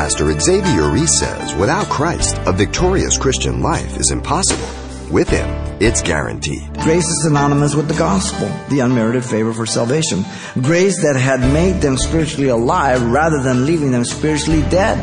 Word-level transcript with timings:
Pastor 0.00 0.32
Xavier 0.40 0.88
Reese 0.88 1.18
says 1.18 1.54
without 1.56 1.86
Christ, 1.90 2.34
a 2.46 2.52
victorious 2.52 3.18
Christian 3.18 3.60
life 3.60 3.98
is 3.98 4.10
impossible. 4.10 4.66
With 5.12 5.28
Him, 5.28 5.46
it's 5.78 6.00
guaranteed. 6.00 6.72
Grace 6.80 7.06
is 7.06 7.24
synonymous 7.24 7.74
with 7.74 7.86
the 7.86 7.98
gospel, 7.98 8.48
the 8.70 8.80
unmerited 8.80 9.26
favor 9.26 9.52
for 9.52 9.66
salvation. 9.66 10.24
Grace 10.62 11.02
that 11.02 11.16
had 11.16 11.40
made 11.52 11.82
them 11.82 11.98
spiritually 11.98 12.48
alive 12.48 13.02
rather 13.12 13.42
than 13.42 13.66
leaving 13.66 13.90
them 13.90 14.06
spiritually 14.06 14.62
dead. 14.70 14.96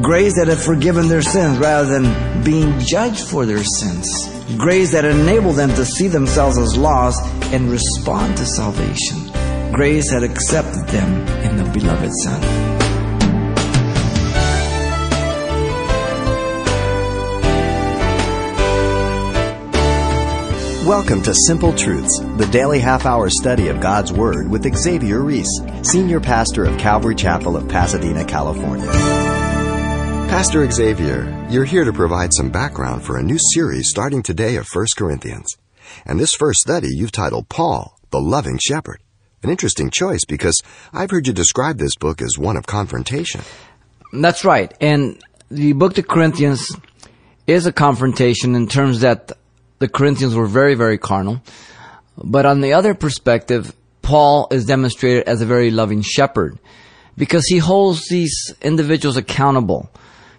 Grace 0.00 0.36
that 0.36 0.46
had 0.46 0.58
forgiven 0.58 1.08
their 1.08 1.22
sins 1.22 1.58
rather 1.58 1.98
than 1.98 2.44
being 2.44 2.78
judged 2.78 3.26
for 3.26 3.46
their 3.46 3.64
sins. 3.64 4.06
Grace 4.56 4.92
that 4.92 5.04
enabled 5.04 5.56
them 5.56 5.70
to 5.70 5.84
see 5.84 6.06
themselves 6.06 6.56
as 6.56 6.76
lost 6.76 7.20
and 7.52 7.68
respond 7.68 8.36
to 8.36 8.46
salvation. 8.46 9.18
Grace 9.72 10.08
had 10.12 10.22
accepted 10.22 10.86
them 10.86 11.26
in 11.42 11.56
the 11.56 11.68
beloved 11.72 12.12
Son. 12.22 12.65
Welcome 20.86 21.20
to 21.22 21.34
Simple 21.34 21.72
Truths, 21.72 22.20
the 22.36 22.46
daily 22.52 22.78
half 22.78 23.06
hour 23.06 23.28
study 23.28 23.66
of 23.66 23.80
God's 23.80 24.12
Word 24.12 24.48
with 24.48 24.72
Xavier 24.72 25.18
Reese, 25.18 25.50
Senior 25.82 26.20
Pastor 26.20 26.64
of 26.64 26.78
Calvary 26.78 27.16
Chapel 27.16 27.56
of 27.56 27.68
Pasadena, 27.68 28.24
California. 28.24 28.86
Pastor 30.28 30.70
Xavier, 30.70 31.48
you're 31.50 31.64
here 31.64 31.82
to 31.82 31.92
provide 31.92 32.32
some 32.32 32.52
background 32.52 33.02
for 33.02 33.18
a 33.18 33.22
new 33.24 33.36
series 33.36 33.88
starting 33.88 34.22
today 34.22 34.54
of 34.54 34.68
1 34.72 34.86
Corinthians. 34.96 35.56
And 36.04 36.20
this 36.20 36.34
first 36.34 36.60
study 36.60 36.86
you've 36.92 37.10
titled 37.10 37.48
Paul, 37.48 37.98
the 38.12 38.20
Loving 38.20 38.60
Shepherd. 38.64 39.02
An 39.42 39.50
interesting 39.50 39.90
choice 39.90 40.24
because 40.24 40.62
I've 40.92 41.10
heard 41.10 41.26
you 41.26 41.32
describe 41.32 41.78
this 41.78 41.96
book 41.96 42.22
as 42.22 42.38
one 42.38 42.56
of 42.56 42.68
confrontation. 42.68 43.40
That's 44.12 44.44
right. 44.44 44.72
And 44.80 45.20
the 45.50 45.72
book 45.72 45.94
to 45.94 46.04
Corinthians 46.04 46.70
is 47.48 47.66
a 47.66 47.72
confrontation 47.72 48.54
in 48.54 48.68
terms 48.68 49.00
that 49.00 49.32
the 49.78 49.88
Corinthians 49.88 50.34
were 50.34 50.46
very, 50.46 50.74
very 50.74 50.98
carnal. 50.98 51.42
But 52.16 52.46
on 52.46 52.60
the 52.60 52.72
other 52.72 52.94
perspective, 52.94 53.74
Paul 54.02 54.48
is 54.50 54.64
demonstrated 54.64 55.24
as 55.24 55.42
a 55.42 55.46
very 55.46 55.70
loving 55.70 56.02
shepherd 56.02 56.58
because 57.16 57.46
he 57.46 57.58
holds 57.58 58.08
these 58.08 58.54
individuals 58.62 59.16
accountable. 59.16 59.90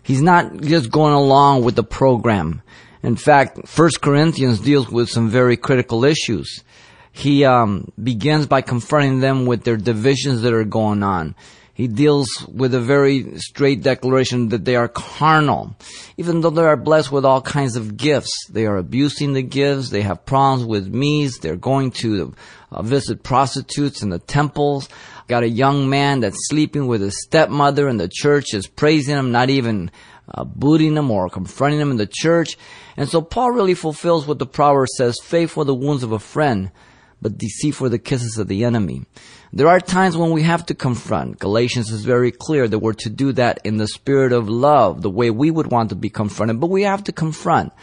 He's 0.04 0.22
not 0.22 0.62
just 0.62 0.90
going 0.90 1.14
along 1.14 1.64
with 1.64 1.76
the 1.76 1.84
program. 1.84 2.62
In 3.04 3.16
fact, 3.16 3.68
First 3.68 4.02
Corinthians 4.02 4.60
deals 4.60 4.90
with 4.90 5.10
some 5.10 5.30
very 5.30 5.58
critical 5.58 6.04
issues. 6.06 6.64
He 7.12 7.46
um, 7.46 7.92
begins 8.02 8.48
by 8.48 8.62
confronting 8.62 9.20
them 9.20 9.46
with 9.46 9.64
their 9.64 9.78
divisions 9.78 10.42
that 10.44 10.54
are 10.54 10.64
going 10.64 11.04
on. 11.04 11.36
He 11.78 11.88
deals 11.88 12.28
with 12.52 12.74
a 12.74 12.82
very 12.82 13.38
straight 13.38 13.84
declaration 13.84 14.50
that 14.50 14.66
they 14.66 14.76
are 14.76 14.88
carnal. 14.88 15.76
Even 16.18 16.42
though 16.42 16.50
they 16.50 16.64
are 16.64 16.76
blessed 16.76 17.12
with 17.12 17.24
all 17.24 17.40
kinds 17.40 17.76
of 17.76 17.96
gifts, 17.96 18.48
they 18.50 18.66
are 18.66 18.78
abusing 18.78 19.34
the 19.34 19.44
gifts, 19.44 19.92
they 19.92 20.02
have 20.02 20.26
problems 20.26 20.66
with 20.66 20.88
meats, 20.88 21.38
they're 21.38 21.56
going 21.56 21.92
to 21.92 22.34
uh, 22.72 22.82
visit 22.82 23.22
prostitutes 23.22 24.02
in 24.02 24.10
the 24.10 24.18
temples. 24.18 24.90
Got 25.28 25.44
a 25.44 25.50
young 25.50 25.88
man 25.88 26.22
that's 26.22 26.48
sleeping 26.50 26.88
with 26.88 27.02
his 27.02 27.22
stepmother 27.22 27.88
and 27.88 28.00
the 28.00 28.10
church 28.12 28.56
is 28.56 28.66
praising 28.66 29.16
him, 29.16 29.32
not 29.32 29.52
even 29.52 29.92
uh, 30.34 30.46
booting 30.46 30.98
him 30.98 31.12
or 31.12 31.30
confronting 31.30 31.80
him 31.80 31.92
in 31.92 31.98
the 31.98 32.10
church. 32.12 32.58
And 32.98 33.08
so 33.08 33.22
Paul 33.22 33.52
really 33.52 33.76
fulfills 33.76 34.26
what 34.26 34.40
the 34.40 34.48
proverb 34.48 34.88
says, 34.98 35.20
faith 35.22 35.52
for 35.52 35.64
the 35.64 35.76
wounds 35.76 36.02
of 36.02 36.12
a 36.12 36.18
friend, 36.18 36.72
but 37.22 37.38
deceit 37.38 37.72
for 37.72 37.90
the 37.90 38.00
kisses 38.00 38.38
of 38.38 38.48
the 38.48 38.64
enemy. 38.64 39.04
There 39.54 39.68
are 39.68 39.80
times 39.80 40.18
when 40.18 40.32
we 40.32 40.44
have 40.44 40.66
to 40.68 40.76
confront. 40.76 41.40
Galatians 41.40 41.92
is 41.92 42.04
very 42.04 42.32
clear 42.32 42.68
that 42.68 42.80
we're 42.80 42.94
to 42.94 43.10
do 43.10 43.32
that 43.34 43.60
in 43.64 43.78
the 43.78 43.88
spirit 43.88 44.34
of 44.34 44.50
love, 44.50 45.02
the 45.02 45.10
way 45.10 45.32
we 45.32 45.50
would 45.50 45.72
want 45.72 45.90
to 45.90 45.96
be 45.96 46.10
confronted, 46.10 46.60
but 46.60 46.70
we 46.70 46.84
have 46.84 47.04
to 47.06 47.12
confront. 47.12 47.74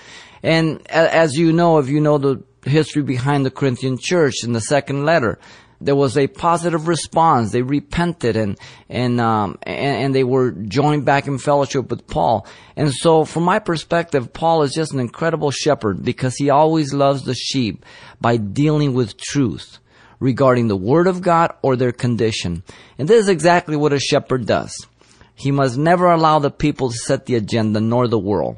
And 0.43 0.87
as 0.91 1.37
you 1.39 1.53
know, 1.53 1.79
if 1.79 1.89
you 1.89 2.01
know 2.01 2.19
the 2.19 2.42
history 2.64 3.03
behind 3.03 3.47
the 3.47 3.51
Corinthian 3.51 3.98
church 3.98 4.45
in 4.45 4.53
the 4.53 4.61
second 4.61 5.05
letter, 5.05 5.39
there 5.84 5.95
was 5.95 6.17
a 6.17 6.27
positive 6.27 6.89
response. 6.89 7.52
They 7.52 7.61
repented 7.61 8.36
and 8.36 8.58
and 8.89 9.20
um, 9.20 9.58
and, 9.62 10.05
and, 10.05 10.14
they 10.14 10.24
were 10.24 10.50
joined 10.50 11.05
back 11.05 11.27
in 11.27 11.39
fellowship 11.39 11.90
with 11.90 12.06
Paul. 12.06 12.46
And 12.74 12.92
so, 12.92 13.24
from 13.24 13.42
my 13.42 13.58
perspective, 13.58 14.33
Paul 14.33 14.62
is 14.62 14.72
just 14.72 14.95
an 14.95 15.00
incredible 15.00 15.50
shepherd 15.50 16.02
because 16.02 16.36
he 16.36 16.48
always 16.48 16.95
loves 16.95 17.24
the 17.24 17.34
sheep 17.34 17.84
by 18.18 18.39
dealing 18.39 18.95
with 18.95 19.18
truth 19.18 19.78
regarding 20.20 20.68
the 20.68 20.77
Word 20.77 21.06
of 21.06 21.20
God 21.20 21.52
or 21.61 21.77
their 21.77 21.92
condition. 21.92 22.62
And 22.98 23.06
this 23.06 23.24
is 23.24 23.28
exactly 23.28 23.77
what 23.77 23.92
a 23.92 24.01
shepherd 24.01 24.46
does. 24.46 24.86
He 25.34 25.51
must 25.51 25.77
never 25.77 26.11
allow 26.11 26.39
the 26.39 26.51
people 26.51 26.90
to 26.90 26.96
set 26.96 27.27
the 27.27 27.34
agenda 27.34 27.80
nor 27.80 28.08
the 28.08 28.18
world, 28.18 28.56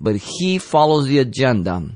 but 0.00 0.16
he 0.16 0.58
follows 0.58 1.06
the 1.06 1.20
agenda 1.20 1.90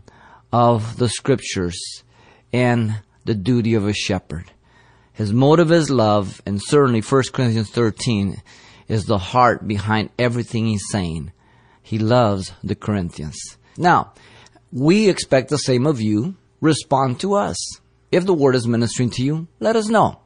of 0.53 0.99
the 0.99 1.09
scriptures 1.09 2.05
and 2.53 3.01
the 3.25 3.35
duty 3.35 3.75
of 3.75 3.89
a 3.89 3.93
shepherd. 3.93 4.53
His 5.19 5.33
motive 5.33 5.73
is 5.73 5.91
love, 5.91 6.41
and 6.47 6.63
certainly 6.63 7.01
1 7.01 7.23
Corinthians 7.33 7.71
13 7.71 8.41
is 8.87 9.07
the 9.07 9.19
heart 9.19 9.67
behind 9.67 10.11
everything 10.17 10.69
he's 10.69 10.89
saying. 10.93 11.33
He 11.83 11.99
loves 11.99 12.53
the 12.63 12.77
Corinthians. 12.77 13.37
Now, 13.77 14.13
we 14.71 15.09
expect 15.09 15.49
the 15.49 15.59
same 15.59 15.89
of 15.89 16.01
you. 16.01 16.37
Respond 16.61 17.19
to 17.19 17.35
us. 17.35 17.57
If 18.13 18.27
the 18.27 18.33
word 18.33 18.55
is 18.55 18.69
ministering 18.69 19.11
to 19.11 19.25
you, 19.25 19.49
let 19.59 19.75
us 19.75 19.89
know. 19.89 20.21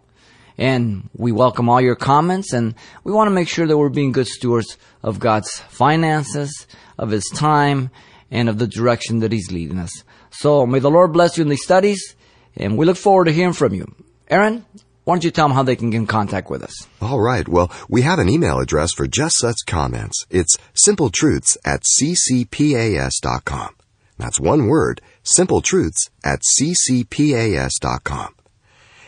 And 0.58 1.08
we 1.16 1.32
welcome 1.32 1.70
all 1.70 1.80
your 1.80 1.96
comments 1.96 2.52
and 2.52 2.74
we 3.02 3.12
want 3.12 3.28
to 3.28 3.34
make 3.34 3.48
sure 3.48 3.66
that 3.66 3.78
we're 3.78 3.88
being 3.88 4.12
good 4.12 4.26
stewards 4.26 4.76
of 5.02 5.18
God's 5.18 5.58
finances, 5.70 6.66
of 6.98 7.08
His 7.08 7.24
time, 7.32 7.90
and 8.30 8.46
of 8.46 8.58
the 8.58 8.66
direction 8.66 9.20
that 9.20 9.32
He's 9.32 9.50
leading 9.50 9.78
us. 9.78 10.04
So 10.28 10.66
may 10.66 10.80
the 10.80 10.90
Lord 10.90 11.14
bless 11.14 11.38
you 11.38 11.42
in 11.44 11.48
these 11.48 11.64
studies 11.64 12.14
and 12.56 12.76
we 12.76 12.84
look 12.84 12.98
forward 12.98 13.24
to 13.24 13.32
hearing 13.32 13.54
from 13.54 13.72
you. 13.72 13.86
Aaron, 14.32 14.64
why 15.04 15.14
don't 15.14 15.24
you 15.24 15.30
tell 15.30 15.46
them 15.46 15.54
how 15.54 15.62
they 15.62 15.76
can 15.76 15.90
get 15.90 15.98
in 15.98 16.06
contact 16.06 16.48
with 16.48 16.62
us? 16.62 16.88
All 17.02 17.20
right. 17.20 17.46
Well, 17.46 17.70
we 17.90 18.00
have 18.00 18.18
an 18.18 18.30
email 18.30 18.60
address 18.60 18.94
for 18.94 19.06
just 19.06 19.34
such 19.38 19.58
comments. 19.66 20.24
It's 20.30 20.56
simpletruths 20.74 21.58
at 21.66 21.82
ccpas.com. 21.82 23.76
That's 24.16 24.40
one 24.40 24.68
word, 24.68 25.02
Simple 25.22 25.60
Truths 25.60 26.08
at 26.24 26.40
ccpas.com. 26.58 28.34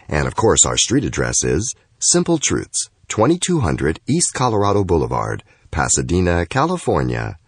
And 0.09 0.27
of 0.27 0.37
course, 0.37 0.67
our 0.67 0.77
street 0.77 1.05
address 1.05 1.43
is 1.43 1.75
Simple 1.99 2.37
Truths, 2.37 2.91
2200 3.09 4.01
East 4.07 4.35
Colorado 4.35 4.85
Boulevard, 4.85 5.43
Pasadena, 5.71 6.45
California, 6.45 7.39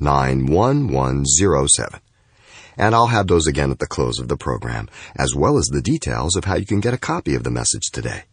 91107. 0.00 2.00
And 2.76 2.94
I'll 2.94 3.06
have 3.06 3.26
those 3.26 3.46
again 3.46 3.70
at 3.70 3.78
the 3.78 3.86
close 3.86 4.18
of 4.18 4.28
the 4.28 4.36
program, 4.36 4.88
as 5.16 5.34
well 5.34 5.58
as 5.58 5.66
the 5.66 5.82
details 5.82 6.36
of 6.36 6.44
how 6.44 6.56
you 6.56 6.66
can 6.66 6.80
get 6.80 6.94
a 6.94 6.98
copy 6.98 7.34
of 7.34 7.44
the 7.44 7.50
message 7.50 7.90
today. 7.92 8.24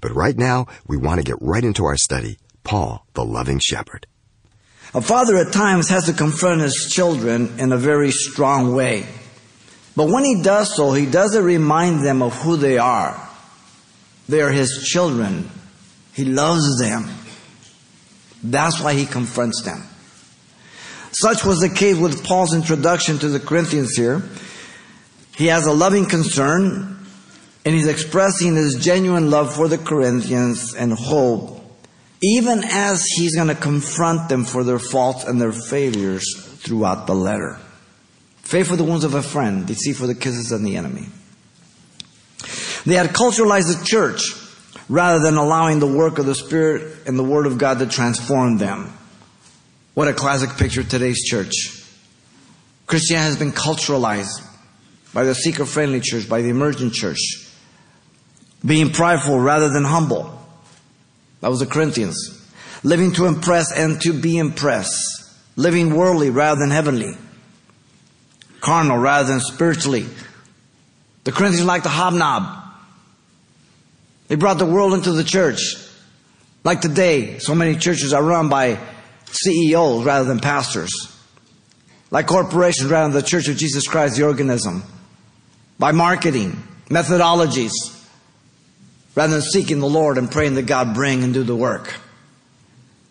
But 0.00 0.14
right 0.14 0.36
now, 0.36 0.66
we 0.86 0.96
want 0.96 1.20
to 1.20 1.24
get 1.24 1.36
right 1.40 1.64
into 1.64 1.84
our 1.84 1.96
study 1.96 2.38
Paul, 2.64 3.06
the 3.14 3.24
Loving 3.24 3.58
Shepherd. 3.58 4.06
A 4.94 5.00
father 5.00 5.36
at 5.36 5.52
times 5.52 5.88
has 5.88 6.06
to 6.06 6.12
confront 6.12 6.60
his 6.60 6.88
children 6.92 7.58
in 7.58 7.72
a 7.72 7.76
very 7.76 8.10
strong 8.10 8.74
way. 8.74 9.06
But 9.96 10.08
when 10.08 10.24
he 10.24 10.42
does 10.42 10.74
so, 10.74 10.92
he 10.92 11.06
doesn't 11.06 11.44
remind 11.44 12.04
them 12.04 12.22
of 12.22 12.34
who 12.42 12.56
they 12.56 12.78
are. 12.78 13.28
They 14.28 14.40
are 14.40 14.50
his 14.50 14.88
children. 14.88 15.50
He 16.12 16.24
loves 16.24 16.78
them. 16.78 17.08
That's 18.42 18.80
why 18.80 18.94
he 18.94 19.06
confronts 19.06 19.62
them. 19.62 19.82
Such 21.12 21.44
was 21.44 21.60
the 21.60 21.68
case 21.68 21.96
with 21.96 22.24
Paul's 22.24 22.54
introduction 22.54 23.18
to 23.18 23.28
the 23.28 23.40
Corinthians 23.40 23.96
here. 23.96 24.22
He 25.36 25.46
has 25.46 25.66
a 25.66 25.72
loving 25.72 26.06
concern 26.06 27.06
and 27.64 27.74
he's 27.74 27.88
expressing 27.88 28.54
his 28.54 28.76
genuine 28.76 29.30
love 29.30 29.54
for 29.54 29.68
the 29.68 29.78
Corinthians 29.78 30.74
and 30.74 30.92
hope, 30.92 31.60
even 32.22 32.62
as 32.64 33.04
he's 33.04 33.36
going 33.36 33.48
to 33.48 33.54
confront 33.54 34.28
them 34.28 34.44
for 34.44 34.64
their 34.64 34.78
faults 34.78 35.24
and 35.24 35.40
their 35.40 35.52
failures 35.52 36.24
throughout 36.58 37.06
the 37.06 37.14
letter. 37.14 37.58
Faith 38.38 38.68
for 38.68 38.76
the 38.76 38.84
wounds 38.84 39.04
of 39.04 39.14
a 39.14 39.22
friend, 39.22 39.66
deceit 39.66 39.96
for 39.96 40.06
the 40.06 40.14
kisses 40.14 40.52
of 40.52 40.62
the 40.62 40.76
enemy. 40.76 41.06
They 42.86 42.94
had 42.94 43.10
culturalized 43.10 43.78
the 43.78 43.84
church 43.84 44.22
rather 44.88 45.20
than 45.20 45.36
allowing 45.36 45.78
the 45.78 45.86
work 45.86 46.18
of 46.18 46.26
the 46.26 46.34
Spirit 46.34 47.06
and 47.06 47.18
the 47.18 47.22
Word 47.22 47.46
of 47.46 47.58
God 47.58 47.78
to 47.78 47.86
transform 47.86 48.58
them. 48.58 48.92
What 49.94 50.08
a 50.08 50.12
classic 50.12 50.56
picture 50.56 50.80
of 50.80 50.88
today's 50.88 51.22
church. 51.24 51.52
Christianity 52.86 53.28
has 53.28 53.38
been 53.38 53.52
culturalized 53.52 54.46
by 55.12 55.24
the 55.24 55.34
seeker 55.34 55.64
friendly 55.64 56.00
church, 56.00 56.28
by 56.28 56.42
the 56.42 56.48
emergent 56.48 56.92
church. 56.92 57.18
Being 58.64 58.90
prideful 58.90 59.38
rather 59.38 59.68
than 59.68 59.84
humble. 59.84 60.38
That 61.40 61.48
was 61.48 61.60
the 61.60 61.66
Corinthians. 61.66 62.36
Living 62.82 63.12
to 63.12 63.26
impress 63.26 63.72
and 63.72 64.00
to 64.02 64.12
be 64.12 64.38
impressed. 64.38 65.24
Living 65.56 65.94
worldly 65.94 66.30
rather 66.30 66.60
than 66.60 66.70
heavenly 66.70 67.16
carnal 68.60 68.98
rather 68.98 69.28
than 69.28 69.40
spiritually. 69.40 70.06
The 71.24 71.32
Corinthians 71.32 71.66
like 71.66 71.82
the 71.82 71.88
hobnob. 71.88 72.58
They 74.28 74.36
brought 74.36 74.58
the 74.58 74.66
world 74.66 74.94
into 74.94 75.12
the 75.12 75.24
church. 75.24 75.60
Like 76.62 76.80
today, 76.80 77.38
so 77.38 77.54
many 77.54 77.76
churches 77.76 78.12
are 78.12 78.22
run 78.22 78.48
by 78.48 78.78
CEOs 79.32 80.04
rather 80.04 80.24
than 80.24 80.40
pastors, 80.40 80.90
like 82.10 82.26
corporations 82.26 82.90
rather 82.90 83.12
than 83.12 83.22
the 83.22 83.26
Church 83.26 83.48
of 83.48 83.56
Jesus 83.56 83.86
Christ, 83.86 84.16
the 84.16 84.24
organism, 84.24 84.82
by 85.78 85.92
marketing, 85.92 86.62
methodologies, 86.88 87.72
rather 89.14 89.34
than 89.34 89.42
seeking 89.42 89.80
the 89.80 89.88
Lord 89.88 90.18
and 90.18 90.30
praying 90.30 90.54
that 90.54 90.66
God 90.66 90.94
bring 90.94 91.22
and 91.22 91.32
do 91.32 91.42
the 91.42 91.56
work. 91.56 91.94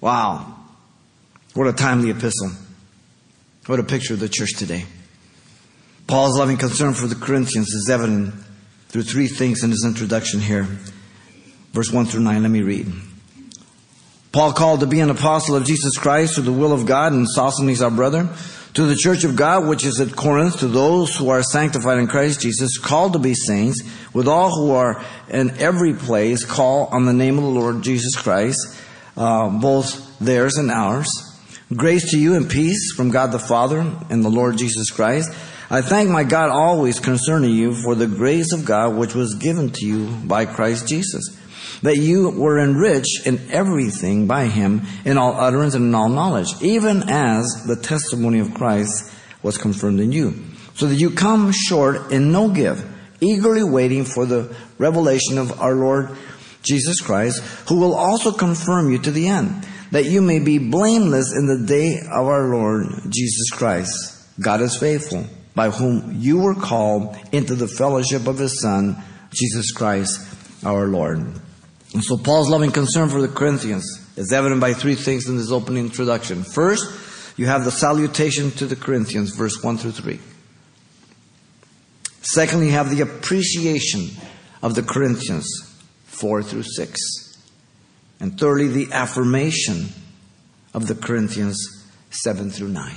Wow. 0.02 0.56
What 1.54 1.68
a 1.68 1.74
timely 1.74 2.10
epistle. 2.10 2.52
What 3.66 3.80
a 3.80 3.84
picture 3.84 4.14
of 4.14 4.20
the 4.20 4.30
church 4.30 4.52
today. 4.58 4.86
Paul's 6.08 6.38
loving 6.40 6.58
concern 6.58 6.94
for 6.94 7.08
the 7.08 7.16
Corinthians 7.16 7.68
is 7.70 7.90
evident 7.90 8.34
through 8.88 9.04
three 9.04 9.28
things 9.28 9.64
in 9.64 9.70
his 9.70 9.86
introduction 9.86 10.40
here. 10.40 10.68
Verse 11.72 11.92
1 11.92 12.06
through 12.06 12.22
9, 12.22 12.42
let 12.42 12.50
me 12.50 12.62
read. 12.62 12.92
Paul 14.32 14.54
called 14.54 14.82
to 14.82 14.88
be 14.88 15.00
an 15.00 15.10
apostle 15.10 15.56
of 15.56 15.66
Jesus 15.66 15.98
Christ 15.98 16.36
through 16.36 16.44
the 16.44 16.52
will 16.52 16.72
of 16.72 16.86
God, 16.86 17.14
and 17.14 17.28
Sosthenes 17.28 17.82
our 17.82 17.90
brother, 17.90 18.30
to 18.76 18.86
the 18.86 18.96
church 18.96 19.24
of 19.24 19.36
God 19.36 19.68
which 19.68 19.84
is 19.84 20.00
at 20.00 20.16
Corinth, 20.16 20.60
to 20.60 20.68
those 20.68 21.16
who 21.16 21.30
are 21.30 21.42
sanctified 21.42 21.98
in 21.98 22.06
Christ 22.06 22.42
Jesus, 22.42 22.78
called 22.78 23.14
to 23.14 23.20
be 23.20 23.34
saints, 23.34 23.82
with 24.14 24.28
all 24.28 24.52
who 24.52 24.72
are 24.72 25.04
in 25.30 25.50
every 25.58 25.94
place, 25.94 26.46
call 26.46 26.86
on 26.92 27.06
the 27.06 27.14
name 27.14 27.40
of 27.40 27.44
the 27.44 27.50
Lord 27.50 27.82
Jesus 27.82 28.16
Christ, 28.16 28.60
uh, 29.18 29.50
both 29.50 30.20
theirs 30.20 30.58
and 30.58 30.70
ours. 30.70 31.10
Grace 31.76 32.12
to 32.12 32.20
you 32.20 32.36
and 32.36 32.50
peace 32.50 32.94
from 32.96 33.10
God 33.10 33.32
the 33.32 33.40
Father 33.40 33.80
and 33.80 34.24
the 34.24 34.30
Lord 34.30 34.58
Jesus 34.58 34.92
Christ. 34.92 35.32
I 35.72 35.82
thank 35.82 36.10
my 36.10 36.24
God 36.24 36.50
always 36.50 37.00
concerning 37.00 37.52
you 37.52 37.76
for 37.84 37.96
the 37.96 38.08
grace 38.08 38.54
of 38.54 38.66
God 38.66 38.96
which 38.96 39.16
was 39.16 39.36
given 39.36 39.72
to 39.72 39.86
you 39.86 40.08
by 40.26 40.46
Christ 40.46 40.88
Jesus 40.88 41.39
that 41.82 41.98
you 41.98 42.30
were 42.30 42.60
enriched 42.60 43.26
in 43.26 43.40
everything 43.52 44.28
by 44.28 44.46
him 44.46 44.82
in 45.06 45.18
all 45.18 45.34
utterance 45.34 45.76
and 45.76 45.86
in 45.86 45.96
all 45.96 46.10
knowledge, 46.10 46.50
even 46.62 47.04
as 47.08 47.64
the 47.68 47.76
testimony 47.76 48.40
of 48.40 48.54
Christ 48.54 49.14
was 49.42 49.58
confirmed 49.58 50.00
in 50.00 50.12
you, 50.12 50.34
so 50.76 50.88
that 50.88 50.96
you 50.96 51.12
come 51.12 51.52
short 51.52 52.12
in 52.12 52.32
no 52.32 52.50
gift, 52.50 52.86
eagerly 53.22 53.64
waiting 53.64 54.06
for 54.06 54.26
the 54.26 54.54
revelation 54.78 55.38
of 55.38 55.60
our 55.62 55.76
Lord 55.76 56.16
Jesus 56.64 57.00
Christ, 57.02 57.42
who 57.70 57.80
will 57.80 57.96
also 57.96 58.32
confirm 58.32 58.92
you 58.92 59.00
to 59.00 59.12
the 59.12 59.28
end, 59.28 59.66
that 59.92 60.06
you 60.06 60.22
may 60.22 60.40
be 60.40 60.58
blameless 60.58 61.34
in 61.36 61.48
the 61.48 61.66
day 61.66 61.98
of 62.00 62.28
our 62.28 62.50
Lord 62.50 62.88
Jesus 63.10 63.50
Christ. 63.52 64.18
God 64.40 64.62
is 64.62 64.78
faithful, 64.78 65.26
by 65.56 65.70
whom 65.70 66.16
you 66.20 66.40
were 66.40 66.56
called 66.56 67.18
into 67.32 67.56
the 67.56 67.68
fellowship 67.68 68.28
of 68.28 68.38
his 68.38 68.62
Son, 68.62 69.02
Jesus 69.32 69.72
Christ 69.72 70.20
our 70.66 70.88
Lord. 70.88 71.40
And 71.94 72.04
so 72.04 72.18
Paul's 72.18 72.50
loving 72.50 72.72
concern 72.72 73.10
for 73.10 73.22
the 73.22 73.28
Corinthians 73.28 73.86
is 74.16 74.32
evident 74.32 74.62
by 74.62 74.74
three 74.74 74.96
things 74.96 75.28
in 75.28 75.38
this 75.38 75.52
opening 75.52 75.86
introduction. 75.86 76.44
First, 76.44 76.86
you 77.38 77.48
have 77.48 77.66
the 77.66 77.72
salutation 77.72 78.52
to 78.52 78.68
the 78.68 78.76
Corinthians, 78.76 79.36
verse 79.36 79.64
1 79.64 79.78
through 79.78 79.92
3. 79.92 80.20
Secondly, 82.22 82.68
you 82.68 82.74
have 82.74 82.96
the 82.96 83.02
appreciation 83.02 84.10
of 84.62 84.76
the 84.76 84.84
Corinthians, 84.84 85.48
4 86.06 86.44
through 86.44 86.64
6. 86.64 87.00
And 88.20 88.38
thirdly, 88.38 88.68
the 88.68 88.92
affirmation 88.92 89.88
of 90.74 90.88
the 90.88 90.96
Corinthians, 90.96 91.58
7 92.12 92.52
through 92.52 92.68
9. 92.68 92.96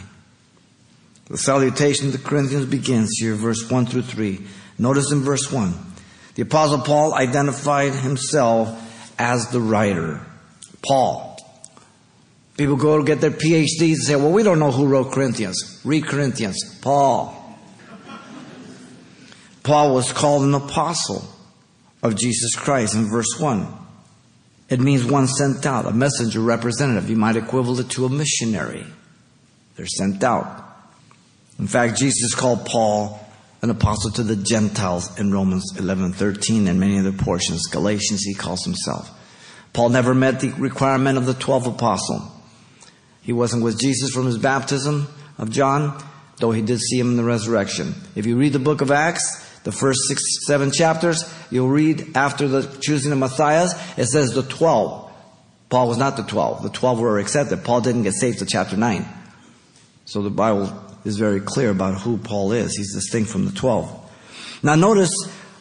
The 1.27 1.39
salutation 1.39 2.09
of 2.09 2.13
the 2.13 2.19
Corinthians 2.19 2.67
begins 2.67 3.11
here, 3.19 3.37
verse 3.37 3.71
1 3.71 3.87
through 3.87 4.03
3. 4.03 4.41
Notice 4.79 5.13
in 5.13 5.21
verse 5.21 5.51
1 5.51 5.92
the 6.35 6.43
Apostle 6.43 6.81
Paul 6.81 7.15
identified 7.15 7.93
himself 7.93 9.15
as 9.19 9.49
the 9.49 9.61
writer. 9.61 10.21
Paul. 10.87 11.39
People 12.57 12.77
go 12.77 12.99
to 12.99 13.05
get 13.05 13.21
their 13.21 13.31
PhDs 13.31 13.95
and 13.95 14.03
say, 14.03 14.17
well, 14.17 14.33
we 14.33 14.43
don't 14.43 14.59
know 14.59 14.71
who 14.71 14.87
wrote 14.87 15.13
Corinthians. 15.13 15.81
Read 15.85 16.07
Corinthians. 16.07 16.79
Paul. 16.81 17.39
Paul 19.63 19.95
was 19.95 20.13
called 20.13 20.43
an 20.43 20.55
apostle 20.55 21.25
of 22.03 22.17
Jesus 22.17 22.55
Christ 22.57 22.95
in 22.95 23.09
verse 23.09 23.39
1. 23.39 23.67
It 24.69 24.81
means 24.81 25.05
one 25.05 25.29
sent 25.29 25.67
out, 25.67 25.87
a 25.87 25.93
messenger 25.93 26.41
representative. 26.41 27.09
You 27.09 27.17
might 27.17 27.37
equivalent 27.37 27.81
it 27.81 27.91
to 27.93 28.07
a 28.07 28.09
missionary. 28.09 28.85
They're 29.77 29.87
sent 29.87 30.23
out. 30.25 30.65
In 31.59 31.67
fact, 31.67 31.99
Jesus 31.99 32.35
called 32.35 32.67
Paul 32.67 33.21
an 33.63 33.71
apostle 33.71 34.11
to 34.11 34.25
the 34.25 34.35
Gentiles 34.35 35.17
in 35.21 35.33
Romans 35.33 35.73
11:13 35.77 36.67
and 36.67 36.81
many 36.81 36.99
other 36.99 37.13
portions. 37.13 37.67
Galatians 37.67 38.23
he 38.25 38.35
calls 38.35 38.65
himself. 38.65 39.09
Paul 39.73 39.91
never 39.91 40.15
met 40.15 40.41
the 40.41 40.51
requirement 40.51 41.17
of 41.17 41.27
the 41.27 41.35
12 41.35 41.69
apostle. 41.69 42.29
He 43.23 43.33
wasn't 43.33 43.63
with 43.63 43.79
Jesus 43.79 44.11
from 44.11 44.27
his 44.27 44.37
baptism 44.37 45.07
of 45.39 45.51
John, 45.51 45.97
though 46.39 46.51
he 46.51 46.61
did 46.61 46.81
see 46.81 46.99
him 46.99 47.11
in 47.11 47.17
the 47.17 47.25
resurrection. 47.25 47.95
If 48.17 48.27
you 48.27 48.37
read 48.37 48.53
the 48.53 48.59
book 48.59 48.81
of 48.81 48.91
Acts, 48.91 49.49
the 49.63 49.71
first 49.71 50.01
six, 50.09 50.21
seven 50.45 50.73
chapters, 50.73 51.33
you'll 51.51 51.69
read 51.69 52.17
after 52.17 52.49
the 52.49 52.63
choosing 52.81 53.13
of 53.13 53.19
Matthias, 53.19 53.75
it 53.97 54.07
says 54.07 54.35
the 54.35 54.43
12. 54.43 55.09
Paul 55.71 55.89
was 55.89 55.99
not 55.99 56.17
the 56.17 56.25
12. 56.25 56.65
The 56.65 56.69
12 56.69 56.99
were 56.99 57.21
accepted. 57.21 57.63
Paul 57.63 57.81
didn't 57.81 58.03
get 58.03 58.15
saved 58.15 58.41
to 58.41 58.45
chapter 58.45 58.77
9. 58.77 59.07
So 60.05 60.21
the 60.21 60.31
Bible 60.31 60.67
is 61.05 61.19
very 61.19 61.41
clear 61.41 61.71
about 61.71 62.01
who 62.01 62.19
Paul 62.19 62.53
is. 62.53 62.77
He's 62.77 62.95
distinct 62.95 63.31
from 63.31 63.45
the 63.45 63.53
12. 63.53 64.61
Now 64.63 64.75
notice 64.75 65.11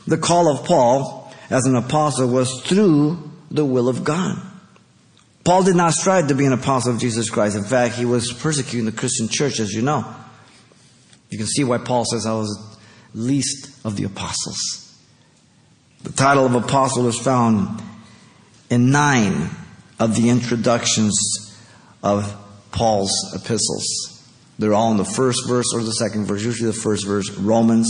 the 0.05 0.17
call 0.17 0.47
of 0.47 0.65
Paul 0.65 1.33
as 1.49 1.65
an 1.65 1.75
apostle 1.75 2.29
was 2.29 2.61
through 2.61 3.31
the 3.49 3.65
will 3.65 3.89
of 3.89 4.03
God. 4.03 4.41
Paul 5.43 5.63
did 5.63 5.75
not 5.75 5.93
strive 5.93 6.27
to 6.27 6.35
be 6.35 6.45
an 6.45 6.53
apostle 6.53 6.93
of 6.93 6.99
Jesus 6.99 7.29
Christ. 7.29 7.55
In 7.55 7.63
fact, 7.63 7.95
he 7.95 8.05
was 8.05 8.31
persecuting 8.31 8.85
the 8.85 8.91
Christian 8.91 9.27
church, 9.27 9.59
as 9.59 9.73
you 9.73 9.81
know. 9.81 10.05
You 11.29 11.38
can 11.38 11.47
see 11.47 11.63
why 11.63 11.79
Paul 11.79 12.05
says, 12.05 12.25
I 12.25 12.33
was 12.33 12.77
least 13.13 13.85
of 13.85 13.95
the 13.95 14.03
apostles. 14.03 14.95
The 16.03 16.11
title 16.11 16.45
of 16.45 16.55
apostle 16.55 17.07
is 17.07 17.17
found 17.17 17.81
in 18.69 18.91
nine 18.91 19.49
of 19.99 20.15
the 20.15 20.29
introductions 20.29 21.55
of 22.03 22.35
Paul's 22.71 23.11
epistles. 23.35 24.20
They're 24.59 24.74
all 24.74 24.92
in 24.92 24.98
the 24.98 25.06
first 25.06 25.48
verse 25.48 25.74
or 25.74 25.83
the 25.83 25.94
second 25.94 26.25
verse, 26.25 26.44
usually 26.44 26.71
the 26.71 26.77
first 26.77 27.07
verse. 27.07 27.31
Romans, 27.31 27.88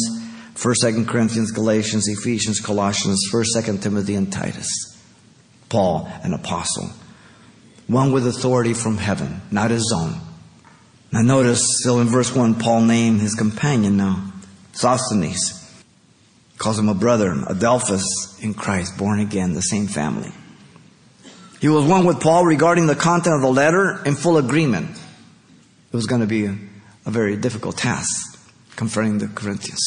1st, 0.55 0.75
2nd 0.83 1.07
Corinthians, 1.07 1.51
Galatians, 1.51 2.07
Ephesians, 2.07 2.59
Colossians, 2.59 3.29
1st, 3.31 3.47
2nd 3.57 3.81
Timothy, 3.81 4.15
and 4.15 4.31
Titus. 4.31 4.67
Paul, 5.69 6.09
an 6.23 6.33
apostle. 6.33 6.91
One 7.87 8.11
with 8.11 8.27
authority 8.27 8.73
from 8.73 8.97
heaven, 8.97 9.41
not 9.51 9.71
his 9.71 9.93
own. 9.95 10.15
Now 11.11 11.21
notice, 11.21 11.79
still 11.81 11.99
in 11.99 12.07
verse 12.07 12.33
1, 12.33 12.55
Paul 12.55 12.81
named 12.81 13.21
his 13.21 13.35
companion 13.35 13.97
now, 13.97 14.31
Sosthenes. 14.73 15.57
Calls 16.57 16.77
him 16.77 16.89
a 16.89 16.93
brother, 16.93 17.33
Adelphus 17.33 18.03
in 18.41 18.53
Christ, 18.53 18.97
born 18.97 19.19
again, 19.19 19.53
the 19.53 19.61
same 19.61 19.87
family. 19.87 20.31
He 21.59 21.69
was 21.69 21.85
one 21.85 22.05
with 22.05 22.21
Paul 22.21 22.45
regarding 22.45 22.87
the 22.87 22.95
content 22.95 23.35
of 23.35 23.41
the 23.41 23.51
letter 23.51 24.01
in 24.05 24.15
full 24.15 24.37
agreement. 24.37 25.00
It 25.91 25.97
was 25.97 26.07
going 26.07 26.21
to 26.21 26.27
be 26.27 26.45
a, 26.45 26.55
very 27.05 27.35
difficult 27.35 27.77
task 27.77 28.49
confronting 28.77 29.17
the 29.17 29.27
Corinthians. 29.27 29.81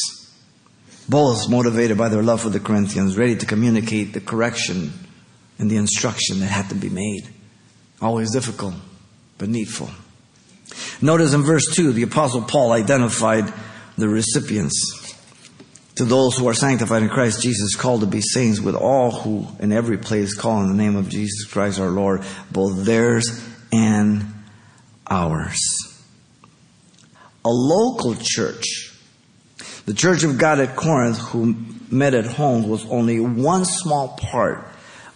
Both 1.09 1.49
motivated 1.49 1.97
by 1.97 2.09
their 2.09 2.21
love 2.21 2.41
for 2.41 2.49
the 2.49 2.59
Corinthians, 2.59 3.17
ready 3.17 3.35
to 3.35 3.45
communicate 3.45 4.13
the 4.13 4.21
correction 4.21 4.93
and 5.57 5.71
the 5.71 5.77
instruction 5.77 6.39
that 6.41 6.47
had 6.47 6.69
to 6.69 6.75
be 6.75 6.89
made. 6.89 7.27
Always 8.01 8.31
difficult, 8.31 8.75
but 9.39 9.49
needful. 9.49 9.89
Notice 11.01 11.33
in 11.33 11.41
verse 11.41 11.73
2, 11.73 11.93
the 11.93 12.03
Apostle 12.03 12.43
Paul 12.43 12.71
identified 12.71 13.51
the 13.97 14.07
recipients. 14.07 15.15
To 15.95 16.05
those 16.05 16.37
who 16.37 16.47
are 16.47 16.53
sanctified 16.53 17.01
in 17.01 17.09
Christ 17.09 17.41
Jesus, 17.41 17.75
called 17.75 18.01
to 18.01 18.07
be 18.07 18.21
saints, 18.21 18.59
with 18.59 18.75
all 18.75 19.11
who 19.11 19.47
in 19.59 19.71
every 19.71 19.97
place 19.97 20.35
call 20.35 20.57
on 20.57 20.67
the 20.67 20.75
name 20.75 20.97
of 20.97 21.09
Jesus 21.09 21.45
Christ 21.45 21.79
our 21.79 21.89
Lord, 21.89 22.23
both 22.51 22.85
theirs 22.85 23.43
and 23.71 24.25
ours 25.09 25.84
a 27.45 27.49
local 27.49 28.15
church. 28.19 28.91
The 29.85 29.93
Church 29.93 30.23
of 30.23 30.39
God 30.39 30.59
at 30.59 30.75
Corinth, 30.75 31.19
who 31.19 31.55
met 31.91 32.15
at 32.15 32.25
home, 32.25 32.67
was 32.67 32.85
only 32.87 33.19
one 33.19 33.65
small 33.65 34.17
part 34.17 34.67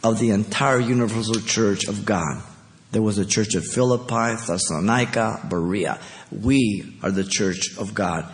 of 0.03 0.19
the 0.19 0.29
entire 0.29 0.79
universal 0.79 1.41
church 1.41 1.88
of 1.88 2.05
God. 2.05 2.43
There 2.91 3.01
was 3.01 3.17
a 3.17 3.25
church 3.25 3.55
of 3.55 3.65
Philippi, 3.65 4.36
Thessalonica, 4.45 5.48
Berea. 5.50 6.00
We 6.31 6.98
are 7.01 7.12
the 7.12 7.24
church 7.24 7.77
of 7.77 7.93
God 7.95 8.31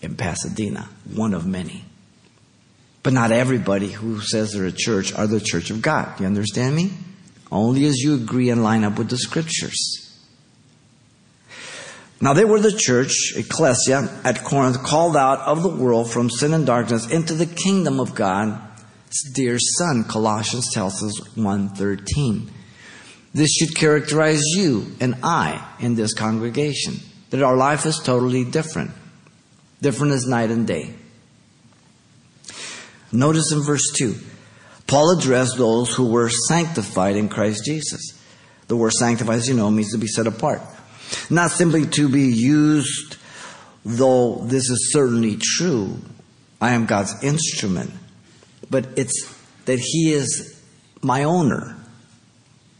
in 0.00 0.16
Pasadena, 0.16 0.88
one 1.14 1.34
of 1.34 1.46
many. 1.46 1.84
But 3.02 3.12
not 3.12 3.32
everybody 3.32 3.88
who 3.88 4.20
says 4.20 4.52
they're 4.52 4.64
a 4.64 4.72
church 4.72 5.14
are 5.14 5.26
the 5.26 5.40
church 5.40 5.70
of 5.70 5.82
God. 5.82 6.18
You 6.20 6.26
understand 6.26 6.74
me? 6.74 6.92
Only 7.52 7.84
as 7.86 7.98
you 7.98 8.14
agree 8.14 8.50
and 8.50 8.62
line 8.62 8.84
up 8.84 8.98
with 8.98 9.08
the 9.08 9.18
scriptures. 9.18 10.07
Now 12.20 12.32
they 12.32 12.44
were 12.44 12.60
the 12.60 12.76
church, 12.76 13.34
ecclesia, 13.36 14.20
at 14.24 14.42
Corinth, 14.42 14.82
called 14.82 15.16
out 15.16 15.38
of 15.40 15.62
the 15.62 15.68
world 15.68 16.10
from 16.10 16.30
sin 16.30 16.52
and 16.52 16.66
darkness 16.66 17.10
into 17.10 17.34
the 17.34 17.46
kingdom 17.46 18.00
of 18.00 18.14
God's 18.14 18.58
dear 19.34 19.58
Son, 19.58 20.04
Colossians 20.04 20.72
tells 20.72 21.02
us 21.02 21.20
1.13. 21.36 22.48
This 23.34 23.50
should 23.52 23.76
characterize 23.76 24.42
you 24.56 24.86
and 25.00 25.16
I 25.22 25.64
in 25.78 25.94
this 25.94 26.12
congregation. 26.12 26.94
That 27.30 27.42
our 27.42 27.56
life 27.56 27.86
is 27.86 27.98
totally 27.98 28.44
different. 28.44 28.90
Different 29.80 30.12
as 30.12 30.26
night 30.26 30.50
and 30.50 30.66
day. 30.66 30.94
Notice 33.12 33.52
in 33.52 33.62
verse 33.62 33.92
2, 33.96 34.14
Paul 34.86 35.18
addressed 35.18 35.56
those 35.56 35.94
who 35.94 36.10
were 36.10 36.28
sanctified 36.28 37.16
in 37.16 37.28
Christ 37.28 37.64
Jesus. 37.64 38.18
The 38.66 38.76
word 38.76 38.92
sanctified, 38.92 39.36
as 39.36 39.48
you 39.48 39.54
know, 39.54 39.70
means 39.70 39.92
to 39.92 39.98
be 39.98 40.06
set 40.06 40.26
apart. 40.26 40.60
Not 41.30 41.50
simply 41.50 41.86
to 41.86 42.08
be 42.08 42.22
used, 42.22 43.16
though 43.84 44.36
this 44.44 44.68
is 44.70 44.92
certainly 44.92 45.38
true. 45.40 45.98
I 46.60 46.72
am 46.72 46.86
God's 46.86 47.22
instrument. 47.22 47.92
But 48.70 48.86
it's 48.96 49.34
that 49.64 49.78
He 49.78 50.12
is 50.12 50.60
my 51.02 51.24
owner. 51.24 51.76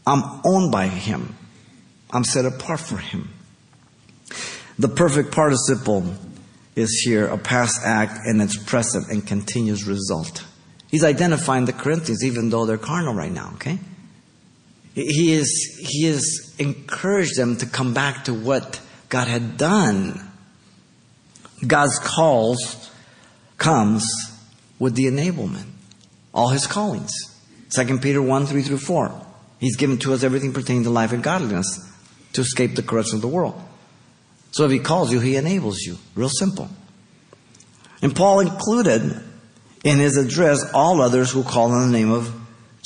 I'm 0.05 0.41
owned 0.45 0.71
by 0.71 0.87
Him. 0.87 1.35
I'm 2.11 2.23
set 2.23 2.45
apart 2.45 2.79
for 2.79 2.97
Him. 2.97 3.29
The 4.77 4.87
perfect 4.87 5.31
participle 5.31 6.13
is 6.75 7.01
here 7.05 7.27
a 7.27 7.37
past 7.37 7.81
act 7.83 8.19
and 8.25 8.41
its 8.41 8.57
present 8.57 9.09
and 9.09 9.25
continuous 9.25 9.85
result. 9.85 10.45
He's 10.89 11.03
identifying 11.03 11.65
the 11.65 11.73
Corinthians 11.73 12.23
even 12.23 12.49
though 12.49 12.65
they're 12.65 12.77
carnal 12.77 13.13
right 13.13 13.31
now, 13.31 13.51
okay? 13.55 13.79
He 15.07 15.33
is, 15.33 15.79
he 15.81 16.05
has 16.05 16.55
encouraged 16.59 17.37
them 17.37 17.57
to 17.57 17.65
come 17.65 17.93
back 17.93 18.25
to 18.25 18.33
what 18.33 18.81
God 19.07 19.27
had 19.27 19.57
done. 19.57 20.19
God's 21.65 21.99
calls 21.99 22.91
comes 23.57 24.05
with 24.77 24.95
the 24.95 25.05
enablement. 25.05 25.67
All 26.33 26.49
his 26.49 26.67
callings. 26.67 27.11
2 27.75 27.99
Peter 27.99 28.21
1, 28.21 28.45
3 28.45 28.61
through 28.61 28.77
4. 28.77 29.25
He's 29.59 29.75
given 29.75 29.97
to 29.99 30.13
us 30.13 30.23
everything 30.23 30.53
pertaining 30.53 30.83
to 30.83 30.89
life 30.89 31.11
and 31.11 31.23
godliness 31.23 31.91
to 32.33 32.41
escape 32.41 32.75
the 32.75 32.83
corruption 32.83 33.15
of 33.15 33.21
the 33.21 33.27
world. 33.27 33.61
So 34.51 34.65
if 34.65 34.71
he 34.71 34.79
calls 34.79 35.11
you, 35.11 35.19
he 35.19 35.35
enables 35.35 35.79
you. 35.79 35.97
Real 36.15 36.29
simple. 36.29 36.69
And 38.01 38.15
Paul 38.15 38.39
included 38.39 39.21
in 39.83 39.97
his 39.97 40.17
address 40.17 40.71
all 40.73 41.01
others 41.01 41.31
who 41.31 41.43
call 41.43 41.71
on 41.71 41.91
the 41.91 41.97
name 41.97 42.11
of 42.11 42.33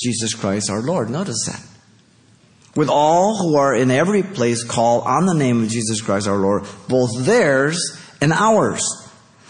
Jesus 0.00 0.34
Christ 0.34 0.70
our 0.70 0.82
Lord. 0.82 1.08
Notice 1.10 1.46
that. 1.46 1.73
With 2.76 2.88
all 2.88 3.36
who 3.36 3.56
are 3.56 3.74
in 3.74 3.90
every 3.90 4.22
place 4.22 4.64
call 4.64 5.02
on 5.02 5.26
the 5.26 5.34
name 5.34 5.62
of 5.62 5.68
Jesus 5.68 6.00
Christ 6.00 6.26
our 6.26 6.36
Lord, 6.36 6.64
both 6.88 7.24
theirs 7.24 7.78
and 8.20 8.32
ours. 8.32 8.82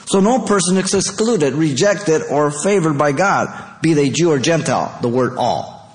So 0.06 0.20
no 0.20 0.40
person 0.40 0.76
is 0.76 0.92
excluded, 0.92 1.54
rejected, 1.54 2.22
or 2.30 2.50
favored 2.50 2.98
by 2.98 3.12
God, 3.12 3.80
be 3.80 3.94
they 3.94 4.10
Jew 4.10 4.30
or 4.30 4.38
Gentile. 4.38 4.98
The 5.00 5.08
word 5.08 5.36
all. 5.38 5.90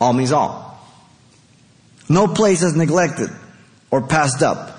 All 0.00 0.12
means 0.12 0.32
all. 0.32 0.64
No 2.08 2.28
place 2.28 2.62
is 2.62 2.74
neglected 2.74 3.30
or 3.90 4.02
passed 4.02 4.42
up. 4.42 4.70